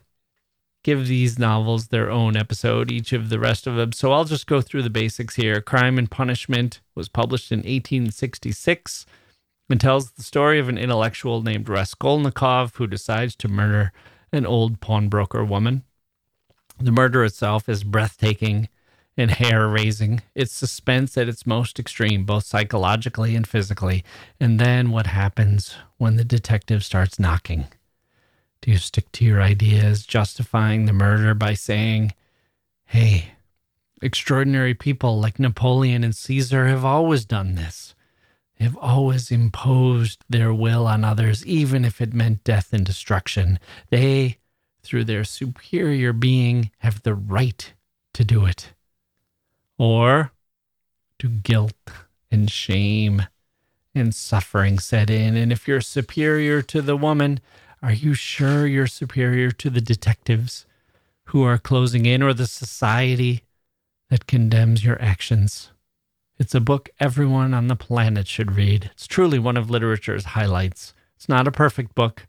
give 0.84 1.08
these 1.08 1.38
novels 1.38 1.88
their 1.88 2.10
own 2.10 2.38
episode, 2.38 2.92
each 2.92 3.12
of 3.12 3.30
the 3.30 3.40
rest 3.40 3.68
of 3.68 3.76
them. 3.76 3.92
So 3.92 4.14
I'll 4.14 4.24
just 4.24 4.48
go 4.48 4.62
through 4.62 4.84
the 4.84 4.90
basics 4.90 5.36
here. 5.36 5.60
Crime 5.60 5.98
and 5.98 6.10
Punishment 6.10 6.80
was 6.96 7.10
published 7.10 7.52
in 7.52 7.60
1866 7.60 9.06
and 9.70 9.80
tells 9.80 10.12
the 10.12 10.24
story 10.24 10.60
of 10.60 10.70
an 10.70 10.78
intellectual 10.78 11.42
named 11.42 11.70
Raskolnikov 11.70 12.76
who 12.76 12.88
decides 12.88 13.36
to 13.38 13.48
murder 13.48 13.92
an 14.32 14.46
old 14.46 14.80
pawnbroker 14.80 15.44
woman. 15.44 15.84
The 16.80 16.92
murder 16.92 17.24
itself 17.24 17.68
is 17.68 17.84
breathtaking 17.84 18.70
and 19.18 19.32
hair 19.32 19.68
raising. 19.68 20.22
It's 20.36 20.54
suspense 20.54 21.18
at 21.18 21.28
its 21.28 21.48
most 21.48 21.80
extreme, 21.80 22.24
both 22.24 22.46
psychologically 22.46 23.36
and 23.36 23.48
physically. 23.48 24.04
And 24.40 24.60
then 24.60 24.92
what 24.92 25.08
happens 25.08 25.76
when 25.98 26.18
the 26.18 26.24
detective 26.24 26.86
starts 26.86 27.20
knocking? 27.20 27.66
Do 28.62 28.72
you 28.72 28.78
stick 28.78 29.12
to 29.14 29.26
your 29.26 29.42
ideas, 29.42 30.06
justifying 30.06 30.86
the 30.86 30.94
murder 30.94 31.34
by 31.34 31.56
saying, 31.56 32.14
hey, 32.86 33.34
extraordinary 34.02 34.74
people 34.74 35.20
like 35.20 35.40
Napoleon 35.40 36.04
and 36.04 36.16
Caesar 36.16 36.68
have 36.68 36.86
always 36.86 37.26
done 37.26 37.56
this? 37.56 37.96
Have 38.66 38.78
always 38.78 39.32
imposed 39.32 40.24
their 40.30 40.54
will 40.54 40.88
on 40.88 41.04
others, 41.04 41.46
even 41.46 41.86
if 41.86 42.02
it 42.02 42.14
meant 42.14 42.44
death 42.44 42.74
and 42.74 42.86
destruction. 42.86 43.60
They, 43.90 44.38
through 44.84 45.06
their 45.06 45.24
superior 45.24 46.14
being, 46.14 46.72
have 46.80 47.04
the 47.04 47.16
right 47.16 47.74
to 48.14 48.24
do 48.24 48.46
it. 48.46 48.74
Or 49.78 50.32
do 51.20 51.30
guilt 51.30 51.74
and 52.32 52.50
shame 52.50 53.24
and 53.94 54.14
suffering 54.14 54.80
set 54.80 55.10
in? 55.10 55.36
And 55.36 55.52
if 55.52 55.68
you're 55.68 55.82
superior 55.82 56.62
to 56.64 56.82
the 56.82 56.98
woman, 56.98 57.40
are 57.82 57.94
you 57.94 58.16
sure 58.16 58.66
you're 58.66 58.88
superior 58.88 59.52
to 59.52 59.70
the 59.70 59.82
detectives 59.82 60.66
who 61.26 61.44
are 61.44 61.58
closing 61.58 62.06
in 62.06 62.24
or 62.24 62.34
the 62.34 62.48
society 62.48 63.44
that 64.10 64.26
condemns 64.26 64.84
your 64.84 65.00
actions? 65.02 65.72
It's 66.40 66.54
a 66.54 66.60
book 66.60 66.90
everyone 67.00 67.54
on 67.54 67.68
the 67.68 67.76
planet 67.76 68.28
should 68.28 68.56
read. 68.56 68.92
It's 68.94 69.08
truly 69.08 69.40
one 69.40 69.58
of 69.58 69.72
literature's 69.72 70.26
highlights. 70.26 70.94
It's 71.16 71.28
not 71.28 71.48
a 71.48 71.52
perfect 71.52 71.96
book, 71.96 72.28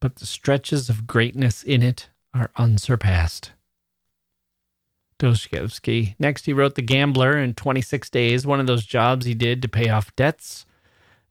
but 0.00 0.16
the 0.16 0.26
stretches 0.26 0.88
of 0.88 1.06
greatness 1.06 1.62
in 1.62 1.82
it 1.82 2.08
are 2.32 2.50
unsurpassed. 2.56 3.52
Dostoevsky. 5.18 6.16
Next, 6.18 6.46
he 6.46 6.54
wrote 6.54 6.76
The 6.76 6.82
Gambler 6.82 7.36
in 7.36 7.52
26 7.52 8.08
days, 8.08 8.46
one 8.46 8.58
of 8.58 8.66
those 8.66 8.86
jobs 8.86 9.26
he 9.26 9.34
did 9.34 9.60
to 9.60 9.68
pay 9.68 9.90
off 9.90 10.16
debts 10.16 10.64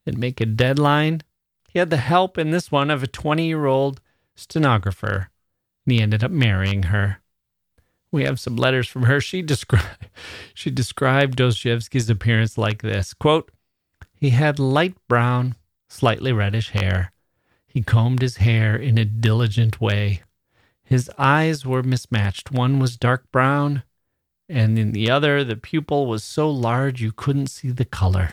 and 0.06 0.16
make 0.16 0.40
a 0.40 0.46
deadline. 0.46 1.22
He 1.68 1.80
had 1.80 1.90
the 1.90 1.96
help 1.96 2.38
in 2.38 2.52
this 2.52 2.70
one 2.70 2.90
of 2.90 3.02
a 3.02 3.08
20 3.08 3.44
year 3.44 3.66
old 3.66 4.00
stenographer, 4.36 5.30
and 5.84 5.92
he 5.92 6.00
ended 6.00 6.22
up 6.22 6.30
marrying 6.30 6.84
her. 6.84 7.19
We 8.12 8.24
have 8.24 8.40
some 8.40 8.56
letters 8.56 8.88
from 8.88 9.04
her. 9.04 9.20
She 9.20 9.42
described 9.42 10.08
she 10.54 10.70
described 10.70 11.36
Dostoevsky's 11.36 12.10
appearance 12.10 12.58
like 12.58 12.82
this 12.82 13.14
quote, 13.14 13.50
He 14.14 14.30
had 14.30 14.58
light 14.58 14.96
brown, 15.08 15.54
slightly 15.88 16.32
reddish 16.32 16.70
hair. 16.70 17.12
He 17.66 17.82
combed 17.82 18.20
his 18.20 18.38
hair 18.38 18.74
in 18.74 18.98
a 18.98 19.04
diligent 19.04 19.80
way. 19.80 20.22
His 20.82 21.08
eyes 21.16 21.64
were 21.64 21.84
mismatched. 21.84 22.50
One 22.50 22.80
was 22.80 22.96
dark 22.96 23.30
brown, 23.30 23.84
and 24.48 24.76
in 24.76 24.90
the 24.90 25.08
other, 25.08 25.44
the 25.44 25.54
pupil 25.54 26.06
was 26.06 26.24
so 26.24 26.50
large 26.50 27.00
you 27.00 27.12
couldn't 27.12 27.46
see 27.46 27.70
the 27.70 27.84
color. 27.84 28.32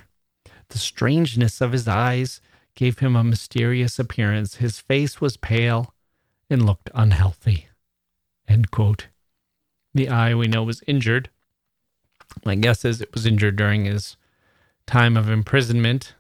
The 0.69 0.79
strangeness 0.79 1.61
of 1.61 1.71
his 1.71 1.87
eyes 1.87 2.41
gave 2.73 2.97
him 2.99 3.15
a 3.15 3.23
mysterious 3.23 3.99
appearance. 3.99 4.55
His 4.55 4.79
face 4.79 5.21
was 5.21 5.37
pale 5.37 5.93
and 6.49 6.65
looked 6.65 6.89
unhealthy. 6.95 7.67
End 8.47 8.71
quote. 8.71 9.07
The 9.97 10.09
eye 10.09 10.35
we 10.35 10.47
know 10.47 10.61
was 10.61 10.83
injured. 10.85 11.31
My 12.45 12.53
guess 12.53 12.85
is 12.85 13.01
it 13.01 13.15
was 13.15 13.25
injured 13.25 13.55
during 13.55 13.85
his 13.85 14.15
time 14.85 15.17
of 15.17 15.27
imprisonment. 15.27 16.13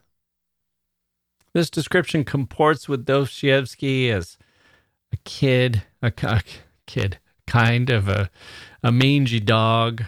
This 1.53 1.69
description 1.69 2.23
comports 2.23 2.89
with 2.89 3.05
Dostoevsky 3.05 4.09
as 4.09 4.39
a 5.13 5.17
kid, 5.17 5.83
a, 6.01 6.11
a 6.23 6.41
kid, 6.87 7.19
kind 7.45 7.91
of 7.91 8.09
a, 8.09 8.31
a 8.81 8.91
mangy 8.91 9.39
dog 9.39 10.05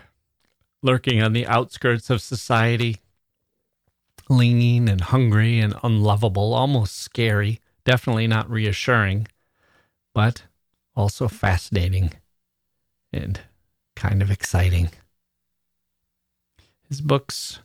lurking 0.82 1.22
on 1.22 1.34
the 1.34 1.45
outskirts 1.45 2.09
of 2.09 2.24
society, 2.24 2.97
lean 4.30 4.88
and 4.88 5.01
hungry 5.01 5.59
and 5.59 5.76
unlovable, 5.84 6.55
almost 6.55 6.97
scary, 6.97 7.59
definitely 7.86 8.26
not 8.26 8.49
reassuring, 8.49 9.28
but 10.15 10.45
also 10.95 11.28
fascinating 11.28 12.13
and 13.13 13.41
kind 13.99 14.21
of 14.21 14.31
exciting. 14.31 14.89
His 16.87 17.01
books, 17.01 17.59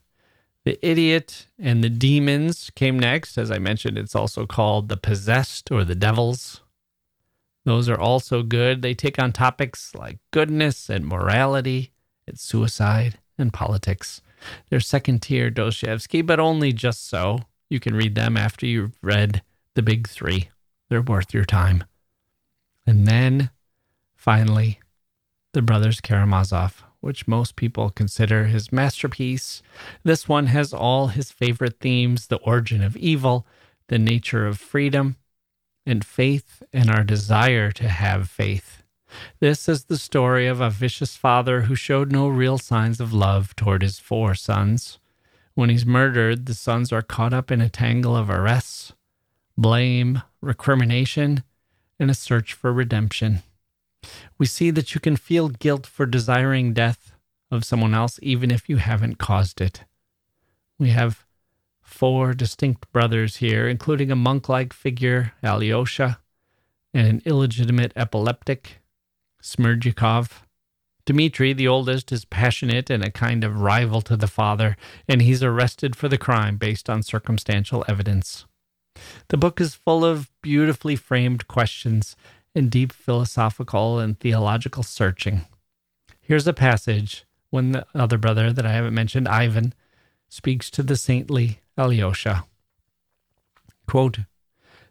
The 0.64 0.84
Idiot 0.86 1.46
and 1.58 1.82
the 1.82 1.88
Demons, 1.88 2.70
came 2.74 2.98
next. 2.98 3.38
As 3.38 3.50
I 3.50 3.58
mentioned, 3.58 3.96
it's 3.96 4.16
also 4.16 4.44
called 4.44 4.88
The 4.88 4.96
Possessed 4.96 5.70
or 5.70 5.84
The 5.84 5.94
Devils. 5.94 6.60
Those 7.64 7.88
are 7.88 7.98
also 7.98 8.42
good. 8.42 8.82
They 8.82 8.94
take 8.94 9.18
on 9.18 9.32
topics 9.32 9.94
like 9.94 10.18
goodness 10.32 10.90
and 10.90 11.06
morality, 11.06 11.92
and 12.26 12.38
suicide 12.38 13.18
and 13.38 13.52
politics. 13.52 14.20
They're 14.68 14.80
second 14.80 15.22
tier 15.22 15.50
Dostoevsky, 15.50 16.20
but 16.20 16.40
only 16.40 16.72
just 16.72 17.08
so. 17.08 17.40
You 17.70 17.80
can 17.80 17.94
read 17.94 18.14
them 18.14 18.36
after 18.36 18.66
you've 18.66 18.98
read 19.02 19.42
the 19.74 19.82
big 19.82 20.08
three. 20.08 20.48
They're 20.88 21.00
worth 21.00 21.32
your 21.32 21.44
time. 21.44 21.84
And 22.86 23.06
then, 23.06 23.50
finally, 24.14 24.80
The 25.54 25.62
Brothers 25.62 26.00
Karamazov, 26.00 26.82
which 27.00 27.28
most 27.28 27.54
people 27.54 27.88
consider 27.88 28.46
his 28.46 28.72
masterpiece. 28.72 29.62
This 30.02 30.28
one 30.28 30.46
has 30.46 30.74
all 30.74 31.06
his 31.06 31.30
favorite 31.30 31.78
themes 31.78 32.26
the 32.26 32.38
origin 32.38 32.82
of 32.82 32.96
evil, 32.96 33.46
the 33.86 34.00
nature 34.00 34.48
of 34.48 34.58
freedom, 34.58 35.14
and 35.86 36.04
faith 36.04 36.64
and 36.72 36.90
our 36.90 37.04
desire 37.04 37.70
to 37.70 37.88
have 37.88 38.28
faith. 38.28 38.82
This 39.38 39.68
is 39.68 39.84
the 39.84 39.96
story 39.96 40.48
of 40.48 40.60
a 40.60 40.70
vicious 40.70 41.14
father 41.14 41.62
who 41.62 41.76
showed 41.76 42.10
no 42.10 42.26
real 42.26 42.58
signs 42.58 42.98
of 42.98 43.12
love 43.12 43.54
toward 43.54 43.82
his 43.82 44.00
four 44.00 44.34
sons. 44.34 44.98
When 45.54 45.70
he's 45.70 45.86
murdered, 45.86 46.46
the 46.46 46.54
sons 46.54 46.92
are 46.92 47.00
caught 47.00 47.32
up 47.32 47.52
in 47.52 47.60
a 47.60 47.68
tangle 47.68 48.16
of 48.16 48.28
arrests, 48.28 48.92
blame, 49.56 50.20
recrimination, 50.40 51.44
and 52.00 52.10
a 52.10 52.14
search 52.14 52.54
for 52.54 52.72
redemption. 52.72 53.44
We 54.38 54.46
see 54.46 54.70
that 54.70 54.94
you 54.94 55.00
can 55.00 55.16
feel 55.16 55.48
guilt 55.48 55.86
for 55.86 56.06
desiring 56.06 56.72
death 56.72 57.12
of 57.50 57.64
someone 57.64 57.94
else, 57.94 58.18
even 58.22 58.50
if 58.50 58.68
you 58.68 58.76
haven't 58.76 59.18
caused 59.18 59.60
it. 59.60 59.84
We 60.78 60.90
have 60.90 61.24
four 61.80 62.34
distinct 62.34 62.90
brothers 62.92 63.36
here, 63.36 63.68
including 63.68 64.10
a 64.10 64.16
monk 64.16 64.48
like 64.48 64.72
figure, 64.72 65.32
Alyosha, 65.42 66.18
and 66.92 67.06
an 67.06 67.22
illegitimate 67.24 67.92
epileptic, 67.94 68.80
Smerdyakov. 69.42 70.42
Dmitri, 71.06 71.52
the 71.52 71.68
oldest, 71.68 72.12
is 72.12 72.24
passionate 72.24 72.88
and 72.88 73.04
a 73.04 73.10
kind 73.10 73.44
of 73.44 73.60
rival 73.60 74.00
to 74.02 74.16
the 74.16 74.26
father, 74.26 74.76
and 75.06 75.20
he's 75.20 75.42
arrested 75.42 75.94
for 75.94 76.08
the 76.08 76.18
crime 76.18 76.56
based 76.56 76.88
on 76.88 77.02
circumstantial 77.02 77.84
evidence. 77.86 78.46
The 79.28 79.36
book 79.36 79.60
is 79.60 79.74
full 79.74 80.04
of 80.04 80.30
beautifully 80.40 80.96
framed 80.96 81.46
questions 81.46 82.16
and 82.54 82.70
deep 82.70 82.92
philosophical 82.92 83.98
and 83.98 84.18
theological 84.18 84.82
searching. 84.82 85.42
Here's 86.20 86.46
a 86.46 86.52
passage 86.52 87.24
when 87.50 87.72
the 87.72 87.86
other 87.94 88.18
brother 88.18 88.52
that 88.52 88.66
I 88.66 88.72
haven't 88.72 88.94
mentioned, 88.94 89.28
Ivan, 89.28 89.74
speaks 90.28 90.70
to 90.70 90.82
the 90.82 90.96
saintly 90.96 91.60
Alyosha. 91.76 92.44
Quote, 93.86 94.20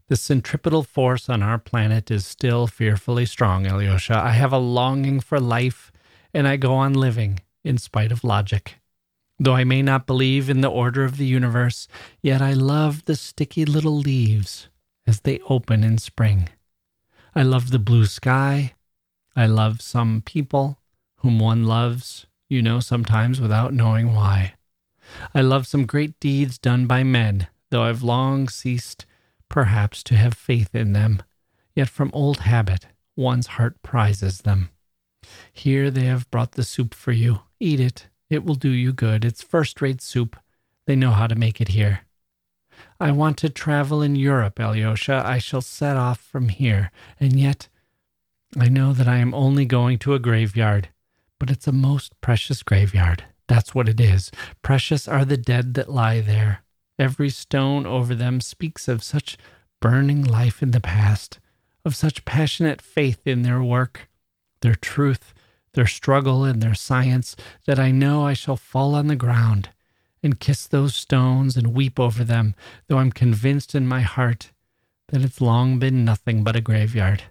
the 0.09 0.15
centripetal 0.15 0.83
force 0.83 1.29
on 1.29 1.41
our 1.41 1.57
planet 1.57 2.11
is 2.11 2.25
still 2.25 2.67
fearfully 2.67 3.25
strong, 3.25 3.65
Alyosha. 3.65 4.17
I 4.17 4.31
have 4.31 4.51
a 4.51 4.57
longing 4.57 5.19
for 5.21 5.39
life, 5.39 5.91
and 6.33 6.47
I 6.47 6.57
go 6.57 6.73
on 6.73 6.93
living 6.93 7.39
in 7.63 7.77
spite 7.77 8.11
of 8.11 8.23
logic. 8.23 8.75
Though 9.39 9.55
I 9.55 9.63
may 9.63 9.81
not 9.81 10.05
believe 10.05 10.49
in 10.49 10.61
the 10.61 10.69
order 10.69 11.03
of 11.03 11.17
the 11.17 11.25
universe, 11.25 11.87
yet 12.21 12.41
I 12.41 12.53
love 12.53 13.05
the 13.05 13.15
sticky 13.15 13.65
little 13.65 13.97
leaves 13.97 14.69
as 15.07 15.21
they 15.21 15.39
open 15.49 15.83
in 15.83 15.97
spring. 15.97 16.49
I 17.35 17.41
love 17.41 17.71
the 17.71 17.79
blue 17.79 18.05
sky. 18.05 18.73
I 19.35 19.47
love 19.47 19.81
some 19.81 20.21
people 20.21 20.77
whom 21.17 21.39
one 21.39 21.65
loves, 21.65 22.27
you 22.47 22.61
know, 22.61 22.79
sometimes 22.79 23.41
without 23.41 23.73
knowing 23.73 24.13
why. 24.13 24.53
I 25.33 25.41
love 25.41 25.65
some 25.65 25.87
great 25.87 26.19
deeds 26.19 26.59
done 26.59 26.85
by 26.85 27.03
men, 27.03 27.47
though 27.71 27.83
I've 27.83 28.03
long 28.03 28.49
ceased, 28.49 29.07
perhaps, 29.49 30.03
to 30.03 30.15
have 30.15 30.35
faith 30.35 30.75
in 30.75 30.93
them. 30.93 31.23
Yet 31.75 31.89
from 31.89 32.11
old 32.13 32.41
habit, 32.41 32.85
one's 33.15 33.47
heart 33.47 33.81
prizes 33.81 34.41
them. 34.41 34.69
Here 35.51 35.89
they 35.89 36.05
have 36.05 36.29
brought 36.29 36.51
the 36.51 36.63
soup 36.63 36.93
for 36.93 37.13
you. 37.13 37.41
Eat 37.59 37.79
it. 37.79 38.09
It 38.29 38.43
will 38.43 38.55
do 38.55 38.69
you 38.69 38.93
good. 38.93 39.25
It's 39.25 39.41
first 39.41 39.81
rate 39.81 40.01
soup. 40.01 40.35
They 40.85 40.95
know 40.95 41.11
how 41.11 41.27
to 41.27 41.35
make 41.35 41.59
it 41.59 41.69
here. 41.69 42.01
I 43.03 43.11
want 43.11 43.37
to 43.39 43.49
travel 43.49 44.01
in 44.01 44.15
Europe, 44.15 44.61
Alyosha. 44.61 45.23
I 45.25 45.37
shall 45.37 45.59
set 45.59 45.97
off 45.97 46.21
from 46.21 46.47
here. 46.47 46.89
And 47.19 47.37
yet, 47.37 47.67
I 48.57 48.69
know 48.69 48.93
that 48.93 49.09
I 49.09 49.17
am 49.17 49.33
only 49.33 49.65
going 49.65 49.99
to 49.99 50.13
a 50.13 50.19
graveyard, 50.19 50.87
but 51.37 51.51
it's 51.51 51.67
a 51.67 51.73
most 51.73 52.13
precious 52.21 52.63
graveyard. 52.63 53.25
That's 53.49 53.75
what 53.75 53.89
it 53.89 53.99
is. 53.99 54.31
Precious 54.61 55.05
are 55.05 55.25
the 55.25 55.35
dead 55.35 55.73
that 55.73 55.91
lie 55.91 56.21
there. 56.21 56.63
Every 56.97 57.29
stone 57.29 57.85
over 57.85 58.15
them 58.15 58.39
speaks 58.39 58.87
of 58.87 59.03
such 59.03 59.37
burning 59.81 60.23
life 60.23 60.63
in 60.63 60.71
the 60.71 60.79
past, 60.79 61.39
of 61.83 61.97
such 61.97 62.23
passionate 62.23 62.81
faith 62.81 63.27
in 63.27 63.41
their 63.41 63.61
work, 63.61 64.07
their 64.61 64.75
truth, 64.75 65.33
their 65.73 65.87
struggle, 65.87 66.45
and 66.45 66.61
their 66.61 66.73
science, 66.73 67.35
that 67.65 67.79
I 67.79 67.91
know 67.91 68.25
I 68.25 68.31
shall 68.31 68.55
fall 68.55 68.95
on 68.95 69.07
the 69.07 69.17
ground 69.17 69.71
and 70.23 70.39
kiss 70.39 70.65
those 70.65 70.95
stones 70.95 71.57
and 71.57 71.75
weep 71.75 71.99
over 71.99 72.23
them, 72.23 72.55
though 72.87 72.97
I'm 72.97 73.11
convinced 73.11 73.75
in 73.75 73.87
my 73.87 74.01
heart 74.01 74.51
that 75.09 75.21
it's 75.21 75.41
long 75.41 75.77
been 75.77 76.05
nothing 76.05 76.43
but 76.43 76.55
a 76.55 76.61
graveyard. 76.61 77.23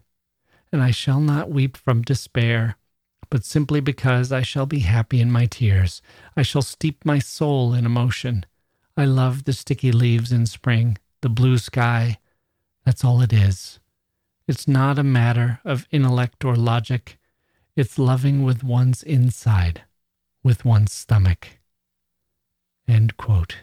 And 0.71 0.83
I 0.83 0.91
shall 0.91 1.21
not 1.21 1.51
weep 1.51 1.77
from 1.77 2.03
despair, 2.03 2.77
but 3.31 3.45
simply 3.45 3.81
because 3.81 4.31
I 4.31 4.43
shall 4.43 4.67
be 4.67 4.81
happy 4.81 5.21
in 5.21 5.33
my 5.33 5.47
tears. 5.47 6.03
I 6.37 6.43
shall 6.43 6.63
steep 6.63 7.05
my 7.05 7.19
soul 7.19 7.75
in 7.75 7.87
emotion. 7.87 8.45
I 8.97 9.07
love 9.07 9.45
the 9.45 9.55
sticky 9.55 9.91
leaves 9.91 10.31
in 10.31 10.47
spring, 10.47 10.99
the 11.23 11.31
blue 11.31 11.57
sky. 11.59 12.19
That's 12.85 13.05
all 13.05 13.23
it 13.23 13.33
is. 13.33 13.81
It's 14.47 14.69
not 14.69 14.99
a 14.99 15.03
matter 15.03 15.61
of 15.65 15.89
intellect 15.91 16.45
or 16.45 16.57
logic. 16.57 17.19
It's 17.75 17.99
loving 17.99 18.43
with 18.43 18.63
one's 18.63 19.03
inside, 19.03 19.83
with 20.45 20.65
one's 20.65 20.93
stomach. 20.93 21.59
End 22.89 23.17
quote. 23.17 23.59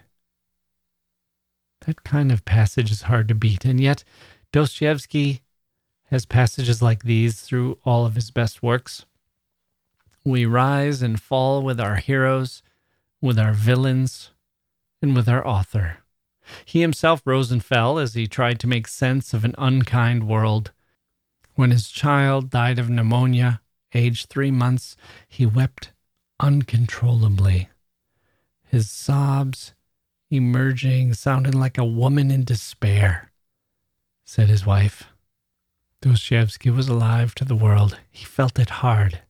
That 1.85 2.03
kind 2.03 2.31
of 2.31 2.45
passage 2.45 2.91
is 2.91 3.03
hard 3.03 3.27
to 3.29 3.35
beat, 3.35 3.65
and 3.65 3.79
yet 3.79 4.03
Dostoevsky 4.51 5.41
has 6.05 6.25
passages 6.25 6.81
like 6.81 7.03
these 7.03 7.41
through 7.41 7.77
all 7.85 8.05
of 8.05 8.15
his 8.15 8.31
best 8.31 8.63
works. 8.63 9.05
We 10.25 10.45
rise 10.45 11.01
and 11.01 11.21
fall 11.21 11.61
with 11.61 11.79
our 11.79 11.95
heroes, 11.95 12.61
with 13.21 13.39
our 13.39 13.53
villains, 13.53 14.31
and 15.01 15.15
with 15.15 15.29
our 15.29 15.45
author. 15.45 15.99
He 16.65 16.81
himself 16.81 17.21
rose 17.25 17.51
and 17.51 17.63
fell 17.63 17.99
as 17.99 18.15
he 18.15 18.27
tried 18.27 18.59
to 18.59 18.67
make 18.67 18.87
sense 18.87 19.33
of 19.33 19.45
an 19.45 19.55
unkind 19.57 20.27
world. 20.27 20.71
When 21.55 21.71
his 21.71 21.89
child 21.89 22.49
died 22.49 22.79
of 22.79 22.89
pneumonia 22.89 23.61
age 23.93 24.25
three 24.25 24.51
months, 24.51 24.95
he 25.27 25.45
wept 25.45 25.91
uncontrollably. 26.39 27.69
His 28.69 28.87
sobs 28.87 29.73
emerging, 30.29 31.15
sounding 31.15 31.59
like 31.59 31.79
a 31.79 31.83
woman 31.83 32.29
in 32.29 32.43
despair, 32.43 33.31
said 34.25 34.47
his 34.47 34.63
wife. 34.63 35.05
Dostoevsky 36.03 36.69
was 36.69 36.87
alive 36.87 37.33
to 37.35 37.45
the 37.45 37.55
world. 37.55 37.97
He 38.11 38.25
felt 38.25 38.59
it 38.59 38.69
hard. 38.69 39.21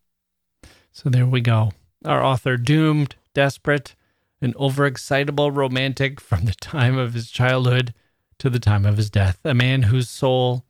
So 0.91 1.09
there 1.09 1.25
we 1.25 1.39
go. 1.39 1.71
Our 2.03 2.21
author 2.21 2.57
doomed, 2.57 3.15
desperate, 3.33 3.95
an 4.41 4.53
overexcitable 4.55 5.55
romantic 5.55 6.19
from 6.19 6.43
the 6.43 6.55
time 6.55 6.97
of 6.97 7.13
his 7.13 7.31
childhood 7.31 7.93
to 8.39 8.49
the 8.49 8.59
time 8.59 8.85
of 8.85 8.97
his 8.97 9.09
death, 9.09 9.39
a 9.45 9.53
man 9.53 9.83
whose 9.83 10.09
soul 10.09 10.65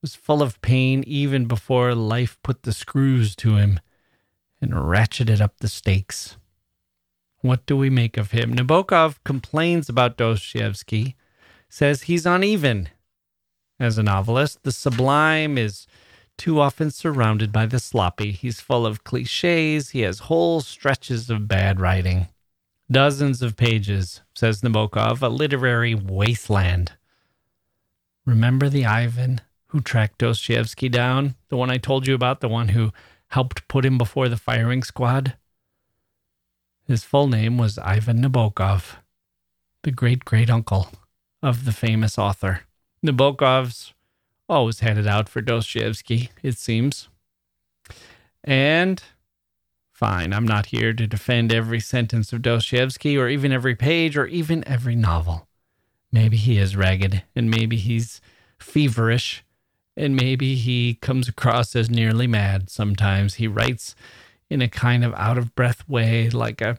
was 0.00 0.14
full 0.14 0.42
of 0.42 0.62
pain 0.62 1.04
even 1.06 1.44
before 1.44 1.94
life 1.94 2.38
put 2.42 2.62
the 2.62 2.72
screws 2.72 3.36
to 3.36 3.56
him 3.56 3.78
and 4.58 4.72
ratcheted 4.72 5.42
up 5.42 5.58
the 5.58 5.68
stakes. 5.68 6.38
What 7.42 7.64
do 7.66 7.76
we 7.76 7.88
make 7.88 8.16
of 8.16 8.32
him? 8.32 8.54
Nabokov 8.54 9.16
complains 9.24 9.88
about 9.88 10.16
Dostoevsky, 10.16 11.16
says 11.68 12.02
he's 12.02 12.26
uneven. 12.26 12.90
As 13.78 13.96
a 13.96 14.02
novelist, 14.02 14.62
the 14.62 14.72
sublime 14.72 15.56
is 15.56 15.86
too 16.36 16.60
often 16.60 16.90
surrounded 16.90 17.50
by 17.52 17.66
the 17.66 17.78
sloppy. 17.78 18.32
He's 18.32 18.60
full 18.60 18.84
of 18.84 19.04
cliches, 19.04 19.90
he 19.90 20.00
has 20.00 20.20
whole 20.20 20.60
stretches 20.60 21.30
of 21.30 21.48
bad 21.48 21.80
writing. 21.80 22.28
Dozens 22.90 23.40
of 23.40 23.56
pages, 23.56 24.20
says 24.34 24.60
Nabokov, 24.62 25.22
a 25.22 25.28
literary 25.28 25.94
wasteland. 25.94 26.92
Remember 28.26 28.68
the 28.68 28.84
Ivan 28.84 29.40
who 29.68 29.80
tracked 29.80 30.18
Dostoevsky 30.18 30.88
down? 30.88 31.36
The 31.48 31.56
one 31.56 31.70
I 31.70 31.78
told 31.78 32.06
you 32.06 32.14
about, 32.14 32.40
the 32.40 32.48
one 32.48 32.68
who 32.68 32.92
helped 33.28 33.68
put 33.68 33.84
him 33.84 33.96
before 33.96 34.28
the 34.28 34.36
firing 34.36 34.82
squad? 34.82 35.36
His 36.90 37.04
full 37.04 37.28
name 37.28 37.56
was 37.56 37.78
Ivan 37.78 38.20
Nabokov, 38.20 38.96
the 39.84 39.92
great 39.92 40.24
great 40.24 40.50
uncle 40.50 40.88
of 41.40 41.64
the 41.64 41.70
famous 41.70 42.18
author. 42.18 42.62
Nabokov's 43.06 43.94
always 44.48 44.80
had 44.80 44.98
it 44.98 45.06
out 45.06 45.28
for 45.28 45.40
Dostoevsky, 45.40 46.30
it 46.42 46.58
seems. 46.58 47.08
And 48.42 49.00
Fine, 49.92 50.32
I'm 50.32 50.48
not 50.48 50.66
here 50.66 50.92
to 50.92 51.06
defend 51.06 51.52
every 51.52 51.78
sentence 51.78 52.32
of 52.32 52.42
Dostoevsky 52.42 53.16
or 53.16 53.28
even 53.28 53.52
every 53.52 53.76
page 53.76 54.16
or 54.16 54.26
even 54.26 54.66
every 54.66 54.96
novel. 54.96 55.46
Maybe 56.10 56.36
he 56.36 56.58
is 56.58 56.74
ragged 56.74 57.22
and 57.36 57.48
maybe 57.48 57.76
he's 57.76 58.20
feverish 58.58 59.44
and 59.96 60.16
maybe 60.16 60.56
he 60.56 60.94
comes 60.94 61.28
across 61.28 61.76
as 61.76 61.88
nearly 61.88 62.26
mad 62.26 62.68
sometimes. 62.68 63.34
He 63.34 63.46
writes 63.46 63.94
in 64.50 64.60
a 64.60 64.68
kind 64.68 65.04
of 65.04 65.14
out 65.14 65.38
of 65.38 65.54
breath 65.54 65.88
way, 65.88 66.28
like 66.28 66.60
a 66.60 66.78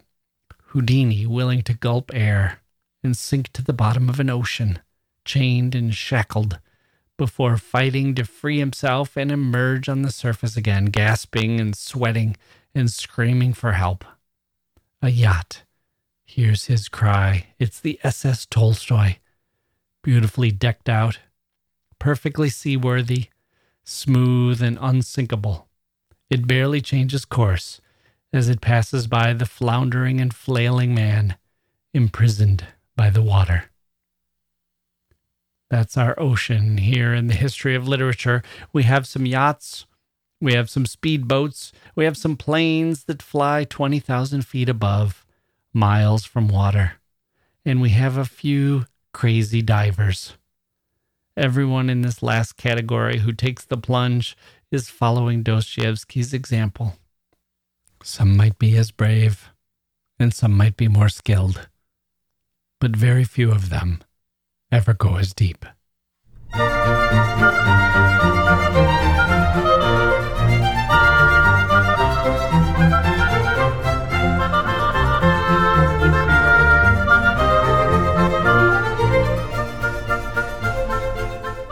Houdini 0.68 1.26
willing 1.26 1.64
to 1.64 1.74
gulp 1.74 2.12
air 2.14 2.60
and 3.04 3.18
sink 3.18 3.52
to 3.54 3.64
the 3.64 3.74
bottom 3.74 4.10
of 4.10 4.20
an 4.20 4.30
ocean, 4.30 4.80
chained 5.26 5.74
and 5.74 5.96
shackled, 5.96 6.60
before 7.18 7.58
fighting 7.58 8.14
to 8.16 8.26
free 8.26 8.60
himself 8.60 9.16
and 9.16 9.32
emerge 9.32 9.88
on 9.88 10.02
the 10.02 10.12
surface 10.12 10.58
again, 10.58 10.86
gasping 10.86 11.60
and 11.60 11.76
sweating 11.76 12.36
and 12.76 12.92
screaming 12.92 13.54
for 13.54 13.74
help. 13.74 14.04
A 15.02 15.10
yacht. 15.10 15.64
Here's 16.24 16.66
his 16.66 16.90
cry. 16.90 17.48
It's 17.60 17.80
the 17.80 18.00
SS 18.04 18.46
Tolstoy. 18.46 19.16
Beautifully 20.04 20.52
decked 20.52 20.90
out, 20.90 21.20
perfectly 22.00 22.50
seaworthy, 22.50 23.28
smooth 23.84 24.62
and 24.62 24.78
unsinkable. 24.82 25.68
It 26.32 26.48
barely 26.48 26.82
changes 26.82 27.26
course 27.26 27.80
as 28.34 28.50
it 28.50 28.60
passes 28.60 29.06
by 29.06 29.34
the 29.34 29.46
floundering 29.46 30.20
and 30.20 30.34
flailing 30.34 30.96
man 30.96 31.36
imprisoned 31.94 32.66
by 32.96 33.12
the 33.12 33.22
water. 33.22 33.66
That's 35.70 35.96
our 35.96 36.20
ocean 36.20 36.80
here 36.80 37.14
in 37.14 37.28
the 37.28 37.36
history 37.36 37.76
of 37.76 37.88
literature. 37.88 38.42
We 38.74 38.84
have 38.84 39.06
some 39.06 39.28
yachts 39.28 39.86
we 40.42 40.54
have 40.54 40.72
some 40.72 40.86
speedboats. 40.86 41.72
We 41.96 42.04
have 42.06 42.18
some 42.18 42.36
planes 42.36 43.04
that 43.04 43.22
fly 43.22 43.64
20,000 43.64 44.42
feet 44.42 44.68
above, 44.68 45.24
miles 45.72 46.26
from 46.26 46.48
water. 46.48 46.94
And 47.64 47.80
we 47.80 47.90
have 47.90 48.18
a 48.18 48.26
few 48.26 48.88
crazy 49.14 49.62
divers. 49.62 50.34
Everyone 51.38 51.90
in 51.90 52.02
this 52.02 52.24
last 52.24 52.58
category 52.58 53.20
who 53.20 53.32
takes 53.34 53.64
the 53.64 53.78
plunge 53.78 54.36
is 54.72 54.90
following 54.90 55.44
Dostoevsky's 55.44 56.34
example. 56.34 56.96
Some 58.04 58.38
might 58.38 58.58
be 58.58 58.78
as 58.78 58.92
brave, 58.92 59.50
and 60.18 60.34
some 60.34 60.54
might 60.54 60.78
be 60.78 60.88
more 60.88 61.10
skilled, 61.10 61.68
but 62.80 62.96
very 62.96 63.26
few 63.26 63.52
of 63.52 63.70
them 63.70 64.02
ever 64.72 64.94
go 64.94 65.18
as 65.18 65.34
deep. 65.34 65.66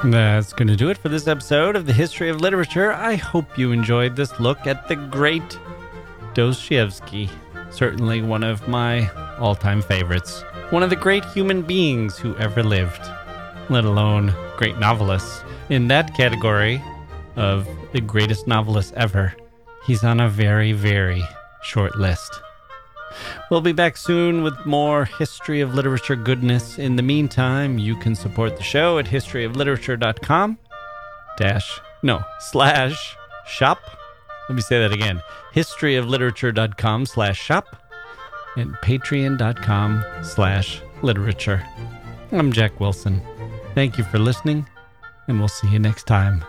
That's 0.05 0.53
going 0.53 0.69
to 0.69 0.77
do 0.77 0.89
it 0.89 0.97
for 0.97 1.09
this 1.09 1.27
episode 1.27 1.75
of 1.75 1.85
the 1.85 1.91
History 1.91 2.29
of 2.29 2.39
Literature. 2.39 2.93
I 2.93 3.15
hope 3.15 3.57
you 3.57 3.73
enjoyed 3.73 4.15
this 4.15 4.39
look 4.39 4.65
at 4.65 4.87
the 4.87 4.95
great 4.95 5.59
Dostoevsky. 6.33 7.29
Certainly 7.69 8.21
one 8.21 8.41
of 8.41 8.65
my 8.65 9.09
all 9.39 9.55
time 9.55 9.81
favorites. 9.81 10.41
One 10.69 10.83
of 10.83 10.89
the 10.89 10.95
great 10.95 11.25
human 11.25 11.63
beings 11.63 12.17
who 12.17 12.33
ever 12.37 12.63
lived, 12.63 13.01
let 13.69 13.83
alone 13.83 14.33
great 14.55 14.79
novelists. 14.79 15.43
In 15.67 15.89
that 15.89 16.15
category 16.15 16.81
of 17.35 17.67
the 17.91 17.99
greatest 17.99 18.47
novelist 18.47 18.93
ever, 18.93 19.35
he's 19.85 20.05
on 20.05 20.21
a 20.21 20.29
very, 20.29 20.71
very 20.71 21.21
short 21.61 21.97
list. 21.97 22.39
We'll 23.49 23.61
be 23.61 23.71
back 23.71 23.97
soon 23.97 24.43
with 24.43 24.65
more 24.65 25.05
history 25.05 25.61
of 25.61 25.73
literature 25.73 26.15
goodness. 26.15 26.77
In 26.77 26.95
the 26.95 27.03
meantime, 27.03 27.77
you 27.77 27.95
can 27.95 28.15
support 28.15 28.57
the 28.57 28.63
show 28.63 28.97
at 28.97 29.05
historyofliterature.com 29.05 30.57
dash 31.37 31.79
no 32.03 32.21
slash 32.39 33.15
shop. 33.45 33.79
Let 34.47 34.55
me 34.55 34.61
say 34.61 34.79
that 34.79 34.91
again. 34.91 35.21
historyofliterature.com 35.53 37.05
slash 37.05 37.39
shop 37.39 37.75
and 38.57 38.73
patreon.com 38.75 40.03
slash 40.23 40.81
literature. 41.01 41.65
I'm 42.31 42.51
Jacke 42.51 42.79
Wilson. 42.79 43.21
Thank 43.75 43.97
you 43.97 44.03
for 44.03 44.19
listening, 44.19 44.67
and 45.27 45.39
we'll 45.39 45.47
see 45.47 45.69
you 45.69 45.79
next 45.79 46.05
time. 46.05 46.43